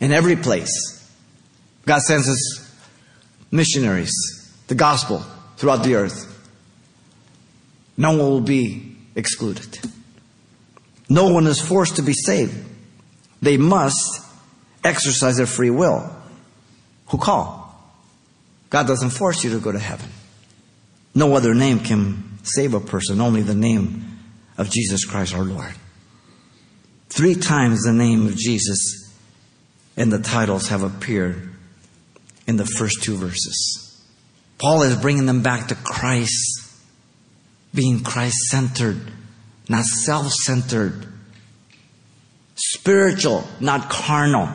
In 0.00 0.10
every 0.10 0.34
place, 0.34 0.70
God 1.86 2.00
sends 2.00 2.28
us 2.28 2.74
missionaries, 3.52 4.12
the 4.66 4.74
gospel 4.74 5.24
throughout 5.56 5.84
the 5.84 5.94
earth. 5.94 6.28
No 7.96 8.10
one 8.10 8.18
will 8.18 8.40
be 8.40 8.96
excluded. 9.14 9.78
No 11.12 11.30
one 11.30 11.46
is 11.46 11.60
forced 11.60 11.96
to 11.96 12.02
be 12.02 12.14
saved. 12.14 12.56
They 13.42 13.58
must 13.58 14.24
exercise 14.82 15.36
their 15.36 15.44
free 15.44 15.68
will. 15.68 16.10
Who 17.08 17.18
call? 17.18 17.70
God 18.70 18.86
doesn't 18.86 19.10
force 19.10 19.44
you 19.44 19.50
to 19.50 19.58
go 19.58 19.70
to 19.70 19.78
heaven. 19.78 20.08
No 21.14 21.36
other 21.36 21.52
name 21.52 21.80
can 21.80 22.38
save 22.44 22.72
a 22.72 22.80
person, 22.80 23.20
only 23.20 23.42
the 23.42 23.54
name 23.54 24.20
of 24.56 24.70
Jesus 24.70 25.04
Christ 25.04 25.34
our 25.34 25.44
Lord. 25.44 25.74
Three 27.10 27.34
times 27.34 27.82
the 27.82 27.92
name 27.92 28.26
of 28.26 28.34
Jesus 28.34 29.12
and 29.98 30.10
the 30.10 30.18
titles 30.18 30.68
have 30.68 30.82
appeared 30.82 31.52
in 32.46 32.56
the 32.56 32.64
first 32.64 33.02
two 33.02 33.16
verses. 33.16 34.02
Paul 34.56 34.80
is 34.80 34.96
bringing 34.96 35.26
them 35.26 35.42
back 35.42 35.68
to 35.68 35.74
Christ, 35.74 36.72
being 37.74 38.02
Christ 38.02 38.38
centered, 38.48 39.12
not 39.68 39.84
self 39.84 40.30
centered, 40.32 41.06
spiritual, 42.54 43.46
not 43.60 43.90
carnal. 43.90 44.48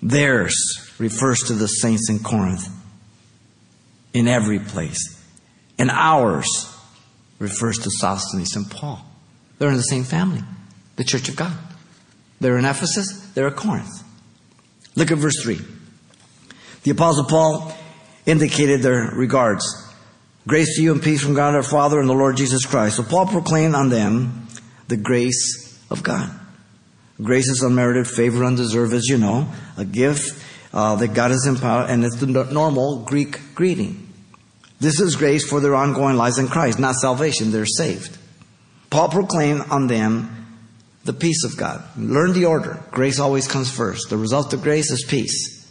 Theirs 0.00 0.54
refers 0.98 1.40
to 1.46 1.54
the 1.54 1.66
saints 1.66 2.08
in 2.08 2.20
Corinth 2.20 2.68
in 4.12 4.28
every 4.28 4.58
place. 4.58 5.16
And 5.78 5.90
ours 5.90 6.46
refers 7.38 7.78
to 7.78 7.90
Sosthenes 7.90 8.56
and 8.56 8.70
Paul. 8.70 9.04
They're 9.58 9.70
in 9.70 9.76
the 9.76 9.82
same 9.82 10.04
family, 10.04 10.42
the 10.96 11.04
church 11.04 11.28
of 11.28 11.36
God. 11.36 11.56
They're 12.40 12.58
in 12.58 12.64
Ephesus, 12.64 13.30
they're 13.34 13.48
at 13.48 13.56
Corinth. 13.56 14.02
Look 14.94 15.10
at 15.10 15.18
verse 15.18 15.40
3. 15.42 15.58
The 16.82 16.90
Apostle 16.90 17.24
Paul 17.24 17.72
indicated 18.26 18.82
their 18.82 19.10
regards. 19.14 19.64
Grace 20.48 20.76
to 20.76 20.82
you 20.82 20.92
and 20.92 21.02
peace 21.02 21.22
from 21.22 21.34
God 21.34 21.54
our 21.54 21.62
Father 21.62 22.00
and 22.00 22.08
the 22.08 22.14
Lord 22.14 22.38
Jesus 22.38 22.64
Christ. 22.64 22.96
So 22.96 23.02
Paul 23.02 23.26
proclaimed 23.26 23.74
on 23.74 23.90
them 23.90 24.48
the 24.88 24.96
grace 24.96 25.78
of 25.90 26.02
God. 26.02 26.30
Grace 27.22 27.48
is 27.48 27.62
unmerited 27.62 28.08
favor, 28.08 28.42
undeserved, 28.46 28.94
as 28.94 29.08
you 29.08 29.18
know, 29.18 29.46
a 29.76 29.84
gift 29.84 30.42
uh, 30.72 30.96
that 30.96 31.08
God 31.08 31.32
has 31.32 31.46
empowered, 31.46 31.90
and 31.90 32.02
it's 32.02 32.16
the 32.16 32.26
normal 32.26 33.00
Greek 33.00 33.54
greeting. 33.54 34.10
This 34.80 35.00
is 35.00 35.16
grace 35.16 35.46
for 35.46 35.60
their 35.60 35.74
ongoing 35.74 36.16
lives 36.16 36.38
in 36.38 36.48
Christ, 36.48 36.78
not 36.78 36.94
salvation. 36.94 37.50
They're 37.50 37.66
saved. 37.66 38.16
Paul 38.88 39.10
proclaimed 39.10 39.64
on 39.70 39.86
them 39.86 40.46
the 41.04 41.12
peace 41.12 41.44
of 41.44 41.58
God. 41.58 41.84
Learn 41.98 42.32
the 42.32 42.46
order. 42.46 42.82
Grace 42.90 43.18
always 43.18 43.46
comes 43.46 43.70
first. 43.70 44.08
The 44.08 44.16
result 44.16 44.54
of 44.54 44.62
grace 44.62 44.90
is 44.90 45.04
peace. 45.06 45.70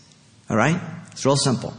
All 0.51 0.57
right? 0.57 0.79
It's 1.13 1.25
real 1.25 1.35
simple. 1.35 1.73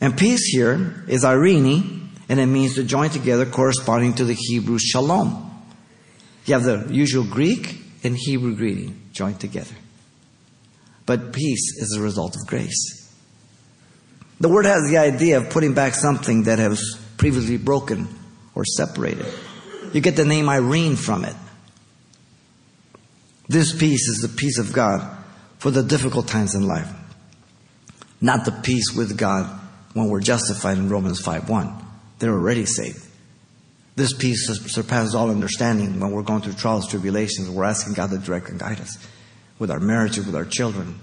And 0.00 0.18
peace 0.18 0.44
here 0.52 1.02
is 1.08 1.24
irene, 1.24 1.93
and 2.28 2.40
it 2.40 2.46
means 2.46 2.74
to 2.74 2.84
join 2.84 3.10
together 3.10 3.46
corresponding 3.46 4.14
to 4.14 4.24
the 4.24 4.34
Hebrew 4.34 4.78
shalom. 4.78 5.50
You 6.46 6.54
have 6.54 6.64
the 6.64 6.86
usual 6.92 7.24
Greek 7.24 7.80
and 8.02 8.16
Hebrew 8.16 8.54
greeting 8.54 9.00
joined 9.12 9.40
together. 9.40 9.74
But 11.06 11.32
peace 11.32 11.78
is 11.78 11.96
a 11.96 12.02
result 12.02 12.36
of 12.36 12.46
grace. 12.46 13.12
The 14.40 14.48
word 14.48 14.66
has 14.66 14.88
the 14.90 14.98
idea 14.98 15.38
of 15.38 15.50
putting 15.50 15.74
back 15.74 15.94
something 15.94 16.44
that 16.44 16.58
has 16.58 16.98
previously 17.16 17.56
broken 17.56 18.08
or 18.54 18.64
separated. 18.64 19.26
You 19.92 20.00
get 20.00 20.16
the 20.16 20.24
name 20.24 20.48
Irene 20.48 20.96
from 20.96 21.24
it. 21.24 21.36
This 23.48 23.76
peace 23.76 24.08
is 24.08 24.20
the 24.22 24.28
peace 24.28 24.58
of 24.58 24.72
God 24.72 25.18
for 25.58 25.70
the 25.70 25.82
difficult 25.82 26.26
times 26.26 26.54
in 26.54 26.66
life. 26.66 26.88
Not 28.20 28.44
the 28.44 28.52
peace 28.52 28.94
with 28.94 29.16
God 29.16 29.60
when 29.92 30.08
we're 30.08 30.20
justified 30.20 30.78
in 30.78 30.88
Romans 30.88 31.20
5:1. 31.20 31.83
They're 32.24 32.32
already 32.32 32.64
saved. 32.64 33.06
This 33.96 34.14
peace 34.14 34.46
surpasses 34.72 35.14
all 35.14 35.28
understanding 35.28 36.00
when 36.00 36.10
we're 36.10 36.22
going 36.22 36.40
through 36.40 36.54
trials, 36.54 36.88
tribulations. 36.88 37.50
We're 37.50 37.64
asking 37.64 37.92
God 37.92 38.08
to 38.12 38.18
direct 38.18 38.48
and 38.48 38.58
guide 38.58 38.80
us 38.80 38.96
with 39.58 39.70
our 39.70 39.78
marriages, 39.78 40.24
with 40.24 40.34
our 40.34 40.46
children, 40.46 40.98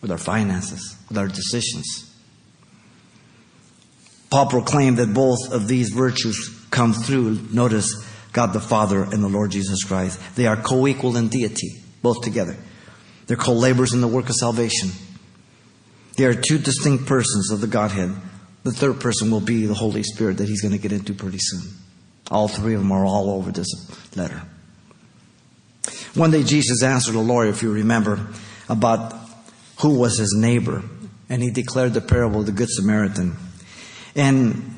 with 0.00 0.10
our 0.10 0.16
finances, 0.16 0.96
with 1.10 1.18
our 1.18 1.28
decisions. 1.28 2.10
Paul 4.30 4.46
proclaimed 4.46 4.96
that 4.96 5.12
both 5.12 5.52
of 5.52 5.68
these 5.68 5.90
virtues 5.90 6.58
come 6.70 6.94
through, 6.94 7.38
notice, 7.52 8.08
God 8.32 8.54
the 8.54 8.60
Father 8.60 9.02
and 9.02 9.22
the 9.22 9.28
Lord 9.28 9.50
Jesus 9.50 9.84
Christ. 9.84 10.18
They 10.36 10.46
are 10.46 10.56
co 10.56 10.86
equal 10.86 11.18
in 11.18 11.28
deity, 11.28 11.82
both 12.00 12.22
together. 12.22 12.56
They're 13.26 13.36
co 13.36 13.52
laborers 13.52 13.92
in 13.92 14.00
the 14.00 14.08
work 14.08 14.30
of 14.30 14.36
salvation. 14.36 14.88
They 16.16 16.24
are 16.24 16.32
two 16.32 16.56
distinct 16.56 17.04
persons 17.04 17.50
of 17.52 17.60
the 17.60 17.66
Godhead. 17.66 18.14
The 18.64 18.72
third 18.72 19.00
person 19.00 19.30
will 19.30 19.40
be 19.40 19.66
the 19.66 19.74
Holy 19.74 20.02
Spirit 20.02 20.38
that 20.38 20.48
he's 20.48 20.62
going 20.62 20.72
to 20.72 20.78
get 20.78 20.92
into 20.92 21.14
pretty 21.14 21.38
soon. 21.40 21.72
All 22.30 22.48
three 22.48 22.74
of 22.74 22.80
them 22.80 22.92
are 22.92 23.04
all 23.04 23.30
over 23.30 23.50
this 23.50 23.68
letter. 24.16 24.42
One 26.14 26.30
day 26.30 26.42
Jesus 26.42 26.82
answered 26.82 27.14
a 27.14 27.20
lawyer, 27.20 27.48
if 27.48 27.62
you 27.62 27.72
remember, 27.72 28.28
about 28.68 29.14
who 29.80 29.98
was 29.98 30.18
his 30.18 30.34
neighbor. 30.36 30.82
And 31.28 31.42
he 31.42 31.50
declared 31.50 31.94
the 31.94 32.00
parable 32.00 32.40
of 32.40 32.46
the 32.46 32.52
Good 32.52 32.68
Samaritan 32.68 33.36
and 34.14 34.72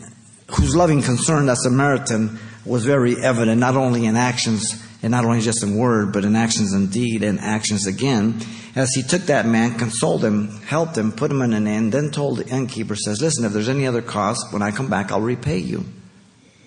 whose 0.56 0.76
loving 0.76 1.02
concern, 1.02 1.46
that 1.46 1.58
Samaritan, 1.58 2.38
was 2.64 2.84
very 2.84 3.16
evident, 3.16 3.60
not 3.60 3.76
only 3.76 4.06
in 4.06 4.16
actions 4.16 4.82
and 5.04 5.10
not 5.10 5.26
only 5.26 5.42
just 5.42 5.62
in 5.62 5.76
word, 5.76 6.14
but 6.14 6.24
in 6.24 6.34
actions 6.34 6.72
indeed 6.72 7.22
and 7.22 7.38
actions 7.38 7.86
again. 7.86 8.40
As 8.74 8.90
he 8.94 9.02
took 9.02 9.20
that 9.24 9.44
man, 9.44 9.74
consoled 9.78 10.24
him, 10.24 10.48
helped 10.62 10.96
him, 10.96 11.12
put 11.12 11.30
him 11.30 11.42
in 11.42 11.52
an 11.52 11.66
inn, 11.66 11.90
then 11.90 12.10
told 12.10 12.38
the 12.38 12.48
innkeeper, 12.48 12.96
says, 12.96 13.20
listen, 13.20 13.44
if 13.44 13.52
there's 13.52 13.68
any 13.68 13.86
other 13.86 14.00
cost, 14.00 14.50
when 14.50 14.62
I 14.62 14.70
come 14.70 14.88
back, 14.88 15.12
I'll 15.12 15.20
repay 15.20 15.58
you. 15.58 15.84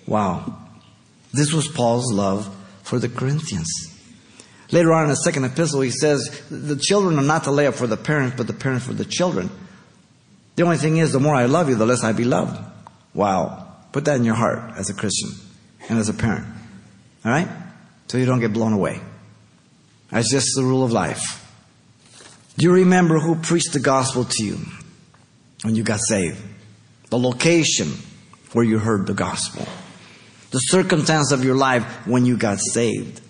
Wow. 0.06 0.56
This 1.32 1.52
was 1.52 1.66
Paul's 1.66 2.12
love 2.12 2.48
for 2.84 3.00
the 3.00 3.08
Corinthians. 3.08 3.68
Later 4.70 4.92
on 4.92 5.02
in 5.02 5.08
the 5.08 5.16
second 5.16 5.42
epistle, 5.42 5.80
he 5.80 5.90
says, 5.90 6.40
the 6.48 6.76
children 6.76 7.18
are 7.18 7.22
not 7.22 7.42
to 7.44 7.50
lay 7.50 7.66
up 7.66 7.74
for 7.74 7.88
the 7.88 7.96
parents, 7.96 8.36
but 8.36 8.46
the 8.46 8.52
parents 8.52 8.86
for 8.86 8.94
the 8.94 9.04
children. 9.04 9.50
The 10.54 10.62
only 10.62 10.76
thing 10.76 10.98
is, 10.98 11.10
the 11.10 11.18
more 11.18 11.34
I 11.34 11.46
love 11.46 11.68
you, 11.68 11.74
the 11.74 11.86
less 11.86 12.04
I 12.04 12.12
be 12.12 12.22
loved. 12.22 12.56
Wow. 13.14 13.66
Put 13.90 14.04
that 14.04 14.14
in 14.14 14.24
your 14.24 14.36
heart 14.36 14.74
as 14.76 14.90
a 14.90 14.94
Christian 14.94 15.30
and 15.88 15.98
as 15.98 16.08
a 16.08 16.14
parent. 16.14 16.46
All 17.24 17.32
right? 17.32 17.48
So 18.08 18.18
you 18.18 18.26
don't 18.26 18.40
get 18.40 18.52
blown 18.52 18.72
away. 18.72 19.00
That's 20.10 20.30
just 20.30 20.48
the 20.56 20.62
rule 20.62 20.84
of 20.84 20.92
life. 20.92 21.44
Do 22.56 22.64
you 22.64 22.72
remember 22.72 23.20
who 23.20 23.36
preached 23.36 23.72
the 23.72 23.80
gospel 23.80 24.24
to 24.24 24.44
you 24.44 24.58
when 25.62 25.76
you 25.76 25.84
got 25.84 26.00
saved? 26.00 26.42
The 27.10 27.18
location 27.18 27.92
where 28.52 28.64
you 28.64 28.78
heard 28.78 29.06
the 29.06 29.14
gospel. 29.14 29.66
The 30.50 30.58
circumstance 30.58 31.30
of 31.30 31.44
your 31.44 31.54
life 31.54 32.06
when 32.06 32.24
you 32.24 32.36
got 32.36 32.58
saved. 32.58 33.20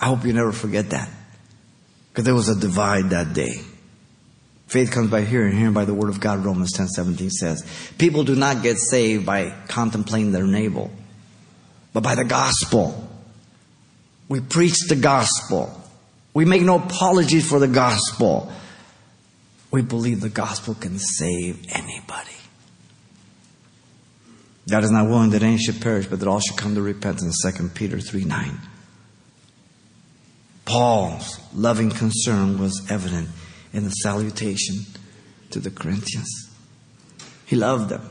I 0.00 0.06
hope 0.06 0.24
you 0.24 0.32
never 0.32 0.52
forget 0.52 0.90
that. 0.90 1.08
Because 2.10 2.24
there 2.24 2.34
was 2.34 2.48
a 2.48 2.54
divide 2.54 3.10
that 3.10 3.32
day. 3.32 3.62
Faith 4.66 4.92
comes 4.92 5.10
by 5.10 5.22
hearing, 5.22 5.56
hearing 5.56 5.72
by 5.72 5.84
the 5.84 5.94
word 5.94 6.10
of 6.10 6.20
God, 6.20 6.44
Romans 6.44 6.72
10 6.72 6.86
17 6.88 7.30
says. 7.30 7.64
People 7.98 8.22
do 8.22 8.36
not 8.36 8.62
get 8.62 8.78
saved 8.78 9.26
by 9.26 9.50
contemplating 9.66 10.30
their 10.30 10.46
navel, 10.46 10.92
but 11.92 12.02
by 12.02 12.14
the 12.14 12.24
gospel. 12.24 13.08
We 14.30 14.40
preach 14.40 14.76
the 14.88 14.94
gospel. 14.94 15.76
We 16.34 16.44
make 16.44 16.62
no 16.62 16.76
apologies 16.76 17.50
for 17.50 17.58
the 17.58 17.66
gospel. 17.66 18.50
We 19.72 19.82
believe 19.82 20.20
the 20.20 20.28
gospel 20.28 20.74
can 20.74 21.00
save 21.00 21.66
anybody. 21.70 22.30
God 24.70 24.84
is 24.84 24.92
not 24.92 25.08
willing 25.08 25.30
that 25.30 25.42
any 25.42 25.58
should 25.58 25.80
perish, 25.80 26.06
but 26.06 26.20
that 26.20 26.28
all 26.28 26.38
should 26.38 26.56
come 26.56 26.76
to 26.76 26.80
repentance. 26.80 27.42
2 27.42 27.70
Peter 27.70 27.98
3 27.98 28.22
9. 28.22 28.58
Paul's 30.64 31.40
loving 31.52 31.90
concern 31.90 32.56
was 32.60 32.88
evident 32.88 33.30
in 33.72 33.82
the 33.82 33.90
salutation 33.90 34.76
to 35.50 35.58
the 35.58 35.72
Corinthians. 35.72 36.48
He 37.46 37.56
loved 37.56 37.88
them. 37.88 38.08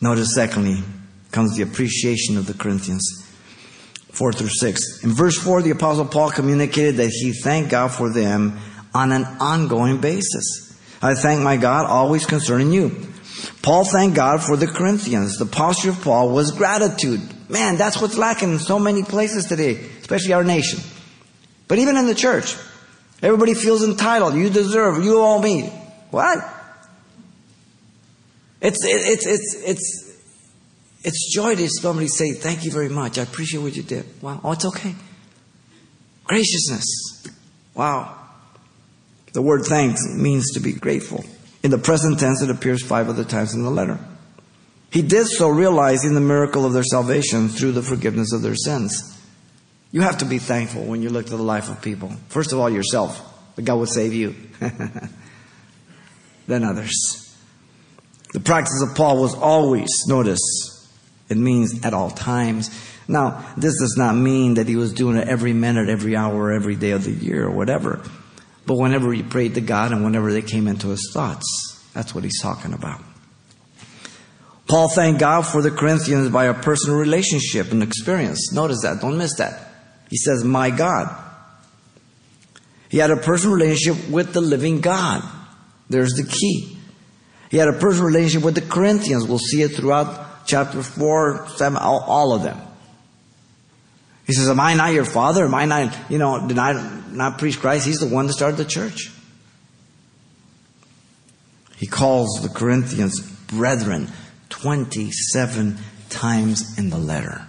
Notice, 0.00 0.34
secondly, 0.34 0.82
comes 1.32 1.54
the 1.54 1.62
appreciation 1.62 2.38
of 2.38 2.46
the 2.46 2.54
Corinthians. 2.54 3.26
4 4.12 4.32
through 4.32 4.48
6. 4.48 5.04
In 5.04 5.10
verse 5.10 5.38
4, 5.38 5.62
the 5.62 5.70
Apostle 5.70 6.06
Paul 6.06 6.30
communicated 6.30 6.96
that 6.96 7.10
he 7.10 7.32
thanked 7.32 7.70
God 7.70 7.88
for 7.88 8.12
them 8.12 8.58
on 8.94 9.12
an 9.12 9.24
ongoing 9.24 10.00
basis. 10.00 10.78
I 11.02 11.14
thank 11.14 11.40
my 11.42 11.56
God 11.56 11.86
always 11.86 12.26
concerning 12.26 12.72
you. 12.72 13.08
Paul 13.62 13.84
thanked 13.84 14.16
God 14.16 14.42
for 14.42 14.56
the 14.56 14.66
Corinthians. 14.66 15.38
The 15.38 15.46
posture 15.46 15.90
of 15.90 16.02
Paul 16.02 16.30
was 16.30 16.50
gratitude. 16.50 17.20
Man, 17.48 17.76
that's 17.76 18.00
what's 18.00 18.16
lacking 18.16 18.52
in 18.52 18.58
so 18.58 18.78
many 18.78 19.02
places 19.02 19.46
today, 19.46 19.76
especially 20.00 20.32
our 20.34 20.44
nation. 20.44 20.80
But 21.68 21.78
even 21.78 21.96
in 21.96 22.06
the 22.06 22.14
church, 22.14 22.56
everybody 23.22 23.54
feels 23.54 23.84
entitled. 23.84 24.34
You 24.34 24.50
deserve, 24.50 25.04
you 25.04 25.20
owe 25.20 25.40
me. 25.40 25.68
What? 26.10 26.38
It's, 28.60 28.84
it's, 28.84 29.26
it's, 29.26 29.54
it's, 29.64 30.09
it's 31.02 31.32
joy 31.32 31.54
to 31.54 31.68
somebody 31.68 32.08
say, 32.08 32.32
Thank 32.32 32.64
you 32.64 32.70
very 32.70 32.88
much. 32.88 33.18
I 33.18 33.22
appreciate 33.22 33.60
what 33.60 33.74
you 33.74 33.82
did. 33.82 34.06
Wow. 34.22 34.40
Oh, 34.44 34.52
it's 34.52 34.64
okay. 34.66 34.94
Graciousness. 36.24 37.26
Wow. 37.74 38.16
The 39.32 39.42
word 39.42 39.62
thanks 39.64 40.00
means 40.14 40.52
to 40.52 40.60
be 40.60 40.72
grateful. 40.72 41.24
In 41.62 41.70
the 41.70 41.78
present 41.78 42.18
tense, 42.18 42.42
it 42.42 42.50
appears 42.50 42.84
five 42.84 43.08
other 43.08 43.24
times 43.24 43.54
in 43.54 43.62
the 43.62 43.70
letter. 43.70 43.98
He 44.90 45.02
did 45.02 45.26
so 45.26 45.48
realizing 45.48 46.14
the 46.14 46.20
miracle 46.20 46.66
of 46.66 46.72
their 46.72 46.82
salvation 46.82 47.48
through 47.48 47.72
the 47.72 47.82
forgiveness 47.82 48.32
of 48.32 48.42
their 48.42 48.56
sins. 48.56 49.16
You 49.92 50.02
have 50.02 50.18
to 50.18 50.24
be 50.24 50.38
thankful 50.38 50.84
when 50.84 51.02
you 51.02 51.10
look 51.10 51.26
to 51.26 51.36
the 51.36 51.42
life 51.42 51.68
of 51.68 51.80
people. 51.80 52.12
First 52.28 52.52
of 52.52 52.58
all, 52.58 52.68
yourself, 52.70 53.20
that 53.56 53.62
God 53.62 53.76
would 53.76 53.88
save 53.88 54.12
you. 54.12 54.34
then 56.46 56.64
others. 56.64 57.36
The 58.32 58.40
practice 58.40 58.84
of 58.88 58.96
Paul 58.96 59.20
was 59.20 59.34
always, 59.34 59.90
notice, 60.06 60.69
it 61.30 61.36
means 61.36 61.84
at 61.84 61.94
all 61.94 62.10
times. 62.10 62.70
Now, 63.08 63.44
this 63.56 63.78
does 63.80 63.94
not 63.96 64.14
mean 64.14 64.54
that 64.54 64.68
he 64.68 64.76
was 64.76 64.92
doing 64.92 65.16
it 65.16 65.28
every 65.28 65.52
minute, 65.52 65.88
every 65.88 66.16
hour, 66.16 66.52
every 66.52 66.76
day 66.76 66.90
of 66.90 67.04
the 67.04 67.12
year, 67.12 67.46
or 67.46 67.50
whatever. 67.50 68.02
But 68.66 68.74
whenever 68.74 69.12
he 69.12 69.22
prayed 69.22 69.54
to 69.54 69.60
God 69.60 69.92
and 69.92 70.04
whenever 70.04 70.32
they 70.32 70.42
came 70.42 70.68
into 70.68 70.88
his 70.88 71.10
thoughts, 71.12 71.46
that's 71.94 72.14
what 72.14 72.24
he's 72.24 72.40
talking 72.40 72.72
about. 72.72 73.00
Paul 74.68 74.88
thanked 74.88 75.18
God 75.18 75.42
for 75.42 75.62
the 75.62 75.70
Corinthians 75.72 76.28
by 76.30 76.44
a 76.44 76.54
personal 76.54 76.96
relationship 76.96 77.72
and 77.72 77.82
experience. 77.82 78.52
Notice 78.52 78.82
that. 78.82 79.00
Don't 79.00 79.18
miss 79.18 79.36
that. 79.38 79.72
He 80.08 80.16
says, 80.16 80.44
My 80.44 80.70
God. 80.70 81.16
He 82.88 82.98
had 82.98 83.10
a 83.10 83.16
personal 83.16 83.56
relationship 83.56 84.08
with 84.08 84.32
the 84.32 84.40
living 84.40 84.80
God. 84.80 85.22
There's 85.88 86.12
the 86.12 86.24
key. 86.24 86.76
He 87.50 87.56
had 87.56 87.68
a 87.68 87.72
personal 87.72 88.06
relationship 88.06 88.44
with 88.44 88.54
the 88.54 88.60
Corinthians. 88.60 89.26
We'll 89.26 89.38
see 89.38 89.62
it 89.62 89.70
throughout 89.70 90.29
chapter 90.46 90.82
4, 90.82 91.48
7, 91.56 91.78
all, 91.78 92.00
all 92.00 92.32
of 92.32 92.42
them. 92.42 92.60
He 94.26 94.32
says, 94.32 94.48
Am 94.48 94.60
I 94.60 94.74
not 94.74 94.92
your 94.92 95.04
father? 95.04 95.44
Am 95.44 95.54
I 95.54 95.64
not, 95.64 95.96
you 96.08 96.18
know, 96.18 96.46
did 96.46 96.58
I 96.58 97.00
not 97.10 97.38
preach 97.38 97.58
Christ? 97.58 97.86
He's 97.86 97.98
the 97.98 98.06
one 98.06 98.26
that 98.26 98.34
started 98.34 98.56
the 98.56 98.64
church. 98.64 99.10
He 101.76 101.86
calls 101.86 102.40
the 102.42 102.48
Corinthians 102.48 103.20
brethren 103.20 104.08
27 104.50 105.78
times 106.10 106.78
in 106.78 106.90
the 106.90 106.98
letter. 106.98 107.46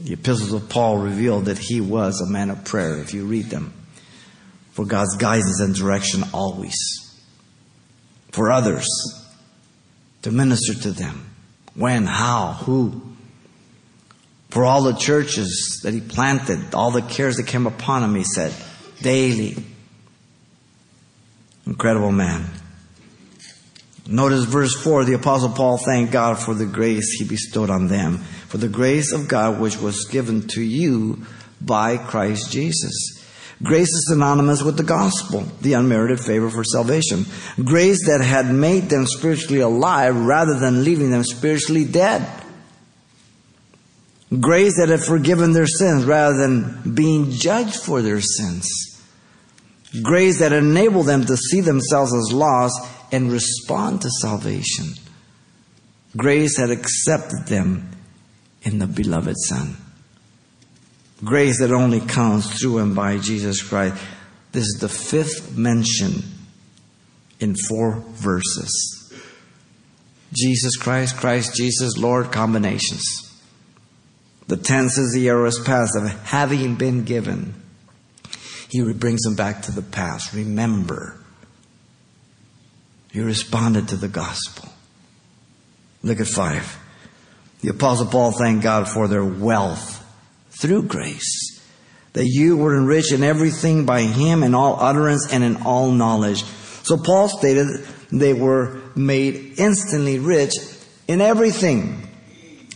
The 0.00 0.12
epistles 0.12 0.52
of 0.52 0.68
Paul 0.68 0.98
reveal 0.98 1.40
that 1.42 1.58
he 1.58 1.80
was 1.80 2.20
a 2.20 2.30
man 2.30 2.50
of 2.50 2.64
prayer, 2.64 2.98
if 3.00 3.12
you 3.12 3.24
read 3.24 3.46
them, 3.46 3.72
for 4.72 4.84
God's 4.84 5.16
guidance 5.16 5.60
and 5.60 5.74
direction 5.74 6.22
always, 6.32 6.76
for 8.30 8.52
others, 8.52 8.86
to 10.26 10.32
minister 10.32 10.74
to 10.74 10.90
them. 10.90 11.24
When, 11.76 12.04
how, 12.04 12.54
who. 12.54 13.00
For 14.48 14.64
all 14.64 14.82
the 14.82 14.94
churches 14.94 15.82
that 15.84 15.94
he 15.94 16.00
planted, 16.00 16.74
all 16.74 16.90
the 16.90 17.00
cares 17.00 17.36
that 17.36 17.46
came 17.46 17.64
upon 17.64 18.02
him, 18.02 18.16
he 18.16 18.24
said, 18.24 18.52
daily. 19.00 19.54
Incredible 21.64 22.10
man. 22.10 22.44
Notice 24.08 24.46
verse 24.46 24.74
4 24.74 25.04
the 25.04 25.12
Apostle 25.12 25.50
Paul 25.50 25.78
thanked 25.78 26.12
God 26.12 26.40
for 26.40 26.54
the 26.54 26.66
grace 26.66 27.12
he 27.20 27.24
bestowed 27.24 27.70
on 27.70 27.86
them, 27.86 28.18
for 28.18 28.58
the 28.58 28.68
grace 28.68 29.12
of 29.12 29.28
God 29.28 29.60
which 29.60 29.78
was 29.78 30.06
given 30.06 30.48
to 30.48 30.60
you 30.60 31.24
by 31.60 31.98
Christ 31.98 32.50
Jesus. 32.50 33.15
Grace 33.62 33.88
is 33.88 34.08
synonymous 34.08 34.62
with 34.62 34.76
the 34.76 34.82
gospel, 34.82 35.40
the 35.62 35.72
unmerited 35.72 36.20
favor 36.20 36.50
for 36.50 36.62
salvation. 36.62 37.24
Grace 37.64 38.06
that 38.06 38.20
had 38.20 38.52
made 38.52 38.90
them 38.90 39.06
spiritually 39.06 39.60
alive 39.60 40.14
rather 40.14 40.58
than 40.58 40.84
leaving 40.84 41.10
them 41.10 41.24
spiritually 41.24 41.84
dead. 41.84 42.28
Grace 44.40 44.76
that 44.76 44.90
had 44.90 45.02
forgiven 45.02 45.52
their 45.52 45.66
sins 45.66 46.04
rather 46.04 46.36
than 46.36 46.94
being 46.94 47.30
judged 47.30 47.76
for 47.76 48.02
their 48.02 48.20
sins. 48.20 48.68
Grace 50.02 50.40
that 50.40 50.52
enabled 50.52 51.06
them 51.06 51.24
to 51.24 51.36
see 51.36 51.60
themselves 51.60 52.12
as 52.12 52.32
lost 52.32 52.78
and 53.12 53.32
respond 53.32 54.02
to 54.02 54.10
salvation. 54.20 54.86
Grace 56.14 56.58
had 56.58 56.70
accepted 56.70 57.46
them 57.46 57.90
in 58.62 58.78
the 58.78 58.86
beloved 58.86 59.36
Son. 59.38 59.76
Grace 61.24 61.60
that 61.60 61.72
only 61.72 62.00
comes 62.00 62.60
through 62.60 62.78
and 62.78 62.94
by 62.94 63.18
Jesus 63.18 63.62
Christ. 63.62 63.96
This 64.52 64.64
is 64.64 64.78
the 64.80 64.88
fifth 64.88 65.56
mention 65.56 66.22
in 67.40 67.54
four 67.68 68.04
verses. 68.10 69.14
Jesus 70.34 70.76
Christ, 70.76 71.16
Christ 71.16 71.54
Jesus, 71.54 71.96
Lord 71.96 72.32
combinations. 72.32 73.04
The 74.48 74.56
tense 74.56 74.98
is 74.98 75.12
the 75.12 75.28
aorist 75.28 75.64
past 75.64 75.96
of 75.96 76.08
having 76.24 76.74
been 76.74 77.04
given. 77.04 77.54
He 78.68 78.92
brings 78.92 79.22
them 79.22 79.36
back 79.36 79.62
to 79.62 79.72
the 79.72 79.82
past. 79.82 80.34
Remember. 80.34 81.18
You 83.12 83.24
responded 83.24 83.88
to 83.88 83.96
the 83.96 84.08
gospel. 84.08 84.68
Look 86.02 86.20
at 86.20 86.26
five. 86.26 86.78
The 87.62 87.70
Apostle 87.70 88.06
Paul 88.06 88.32
thanked 88.32 88.62
God 88.62 88.88
for 88.88 89.08
their 89.08 89.24
wealth 89.24 89.95
through 90.60 90.82
grace, 90.82 91.60
that 92.12 92.26
you 92.26 92.56
were 92.56 92.76
enriched 92.76 93.12
in 93.12 93.22
everything 93.22 93.84
by 93.84 94.02
Him 94.02 94.42
in 94.42 94.54
all 94.54 94.78
utterance 94.80 95.32
and 95.32 95.44
in 95.44 95.56
all 95.62 95.90
knowledge. 95.90 96.44
So 96.82 96.96
Paul 96.96 97.28
stated 97.28 97.66
they 98.10 98.32
were 98.32 98.80
made 98.94 99.54
instantly 99.58 100.18
rich 100.18 100.54
in 101.08 101.20
everything. 101.20 102.08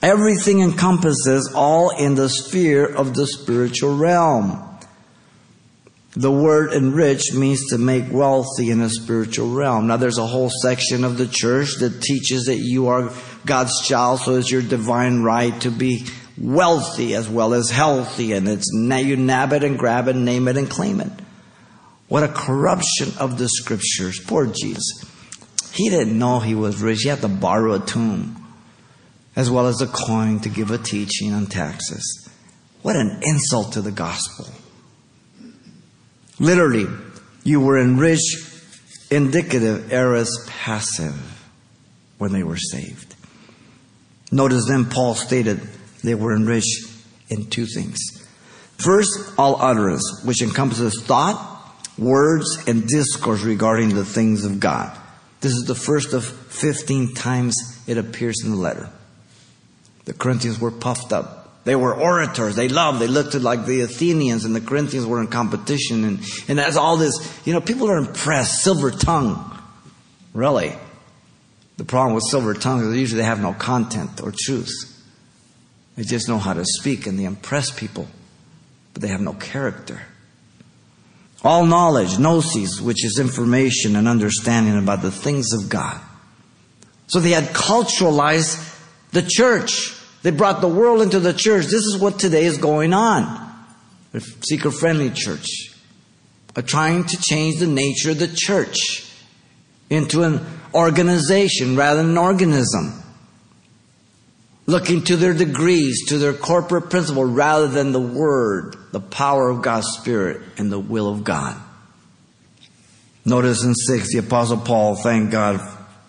Everything 0.03 0.61
encompasses 0.61 1.53
all 1.55 1.90
in 1.90 2.14
the 2.14 2.29
sphere 2.29 2.87
of 2.87 3.14
the 3.14 3.27
spiritual 3.27 3.97
realm. 3.97 4.66
The 6.12 6.31
word 6.33 6.73
enrich 6.73 7.33
means 7.35 7.69
to 7.69 7.79
make 7.79 8.11
wealthy 8.11 8.71
in 8.71 8.81
a 8.81 8.88
spiritual 8.88 9.55
realm. 9.55 9.87
Now, 9.87 9.97
there's 9.97 10.19
a 10.19 10.27
whole 10.27 10.51
section 10.62 11.05
of 11.05 11.19
the 11.19 11.29
church 11.29 11.77
that 11.79 12.03
teaches 12.03 12.47
that 12.47 12.57
you 12.57 12.88
are 12.88 13.12
God's 13.47 13.87
child, 13.87 14.21
so 14.21 14.35
it's 14.35 14.51
your 14.51 14.62
divine 14.62 15.23
right 15.23 15.59
to 15.61 15.71
be 15.71 16.05
wealthy 16.38 17.14
as 17.14 17.29
well 17.29 17.55
as 17.55 17.71
healthy, 17.71 18.33
and 18.33 18.49
it's 18.49 18.73
now 18.73 18.97
you 18.97 19.16
nab 19.16 19.53
it 19.53 19.64
and 19.64 19.79
grab 19.79 20.09
it, 20.09 20.16
name 20.16 20.49
it 20.49 20.57
and 20.57 20.69
claim 20.71 21.01
it. 21.01 21.12
What 22.09 22.23
a 22.25 22.29
corruption 22.29 23.12
of 23.19 23.38
the 23.38 23.49
scriptures. 23.49 24.21
Poor 24.27 24.47
Jesus. 24.47 25.05
He 25.73 25.88
didn't 25.88 26.19
know 26.19 26.40
he 26.40 26.55
was 26.55 26.81
rich. 26.83 27.03
He 27.03 27.09
had 27.09 27.21
to 27.21 27.29
borrow 27.29 27.75
a 27.75 27.81
tomb. 27.81 28.37
as 29.37 29.51
well 29.51 29.66
as 29.66 29.81
a 29.81 29.87
coin 29.87 30.40
to 30.40 30.49
give 30.49 30.71
a 30.71 30.79
teaching 30.79 31.33
on 31.33 31.47
taxes. 31.47 32.29
What 32.83 32.97
an 32.97 33.21
insult 33.23 33.73
to 33.75 33.81
the 33.81 33.93
gospel. 33.93 34.47
Literally, 36.38 36.87
you 37.45 37.61
were 37.61 37.79
enriched, 37.79 38.37
indicative, 39.11 39.93
aorist, 39.93 40.49
passive 40.49 41.49
when 42.19 42.33
they 42.33 42.43
were 42.43 42.57
saved. 42.57 43.14
Notice 44.33 44.66
then 44.69 44.87
Paul 44.87 45.14
stated 45.14 45.61
they 46.03 46.15
were 46.15 46.35
enriched 46.35 46.89
in 47.29 47.49
two 47.51 47.67
things. 47.67 47.99
First, 48.79 49.11
all 49.39 49.61
utterance, 49.61 50.23
which 50.25 50.43
encompasses 50.43 51.01
thought, 51.03 51.47
words, 51.99 52.65
and 52.67 52.87
discourse 52.87 53.43
regarding 53.43 53.95
the 53.95 54.05
things 54.05 54.45
of 54.45 54.59
God. 54.59 54.97
This 55.41 55.53
is 55.53 55.65
the 55.65 55.75
first 55.75 56.13
of 56.13 56.25
15 56.25 57.15
times 57.15 57.57
it 57.87 57.99
appears 57.99 58.43
in 58.45 58.51
the 58.51 58.57
letter. 58.57 58.91
The 60.05 60.15
Corinthians 60.15 60.59
were 60.59 60.71
puffed 60.71 61.13
up. 61.13 61.65
They 61.65 61.77
were 61.77 61.95
orators. 61.95 62.57
They 62.57 62.69
loved. 62.69 63.01
They 63.01 63.07
looked 63.07 63.35
like 63.35 63.67
the 63.67 63.83
Athenians, 63.83 64.45
and 64.45 64.57
the 64.57 64.61
Corinthians 64.61 65.07
were 65.07 65.21
in 65.21 65.29
competition. 65.29 66.05
And, 66.05 66.21
and 66.49 66.59
as 66.59 66.77
all 66.77 66.97
this, 66.97 67.13
you 67.47 67.53
know, 67.53 67.61
people 67.61 67.91
are 67.91 67.99
impressed. 67.99 68.63
Silver 68.63 68.91
tongue. 68.91 69.47
Really. 70.33 70.73
The 71.77 71.85
problem 71.85 72.15
with 72.15 72.25
silver 72.25 72.55
tongue 72.55 72.85
is 72.85 72.97
usually 72.97 73.21
they 73.21 73.27
have 73.27 73.41
no 73.41 73.53
content 73.53 74.23
or 74.23 74.33
truth. 74.37 74.71
They 76.01 76.07
just 76.07 76.31
know 76.31 76.39
how 76.39 76.55
to 76.55 76.65
speak 76.65 77.07
and 77.07 77.19
they 77.19 77.25
impress 77.25 77.71
people, 77.71 78.09
but 78.95 79.03
they 79.03 79.09
have 79.09 79.21
no 79.21 79.35
character. 79.35 80.01
All 81.45 81.67
knowledge, 81.67 82.19
gnosis, 82.19 82.81
which 82.81 83.05
is 83.05 83.19
information 83.19 83.97
and 83.97 84.09
understanding 84.09 84.79
about 84.79 85.03
the 85.03 85.11
things 85.11 85.53
of 85.53 85.69
God. 85.69 86.01
So 87.09 87.21
they 87.21 87.33
had 87.33 87.53
culturalized 87.53 88.67
the 89.11 89.21
church. 89.21 89.95
They 90.23 90.31
brought 90.31 90.63
the 90.63 90.69
world 90.69 91.03
into 91.03 91.21
the 91.21 91.35
church. 91.35 91.67
This 91.67 91.85
is 91.85 91.99
what 91.99 92.19
today 92.19 92.47
is 92.47 92.57
going 92.57 92.95
on. 92.95 93.67
The 94.13 94.21
seeker 94.21 94.71
friendly 94.71 95.11
church 95.11 95.47
are 96.57 96.63
trying 96.63 97.05
to 97.05 97.21
change 97.21 97.61
the 97.61 97.67
nature 97.67 98.13
of 98.13 98.19
the 98.19 98.33
church 98.35 99.07
into 99.91 100.23
an 100.23 100.41
organization 100.73 101.77
rather 101.77 102.01
than 102.01 102.13
an 102.13 102.19
organism. 102.19 103.00
Looking 104.70 105.02
to 105.04 105.16
their 105.16 105.35
degrees, 105.35 106.06
to 106.09 106.18
their 106.18 106.33
corporate 106.33 106.90
principle 106.90 107.24
rather 107.24 107.66
than 107.66 107.92
the 107.92 108.00
word, 108.00 108.76
the 108.92 109.00
power 109.00 109.48
of 109.48 109.62
God's 109.62 109.88
Spirit, 109.98 110.42
and 110.59 110.70
the 110.70 110.78
will 110.78 111.09
of 111.09 111.24
God. 111.24 111.56
Notice 113.24 113.64
in 113.64 113.74
6, 113.74 114.12
the 114.12 114.18
Apostle 114.18 114.59
Paul 114.59 114.94
thanked 114.94 115.33
God 115.33 115.61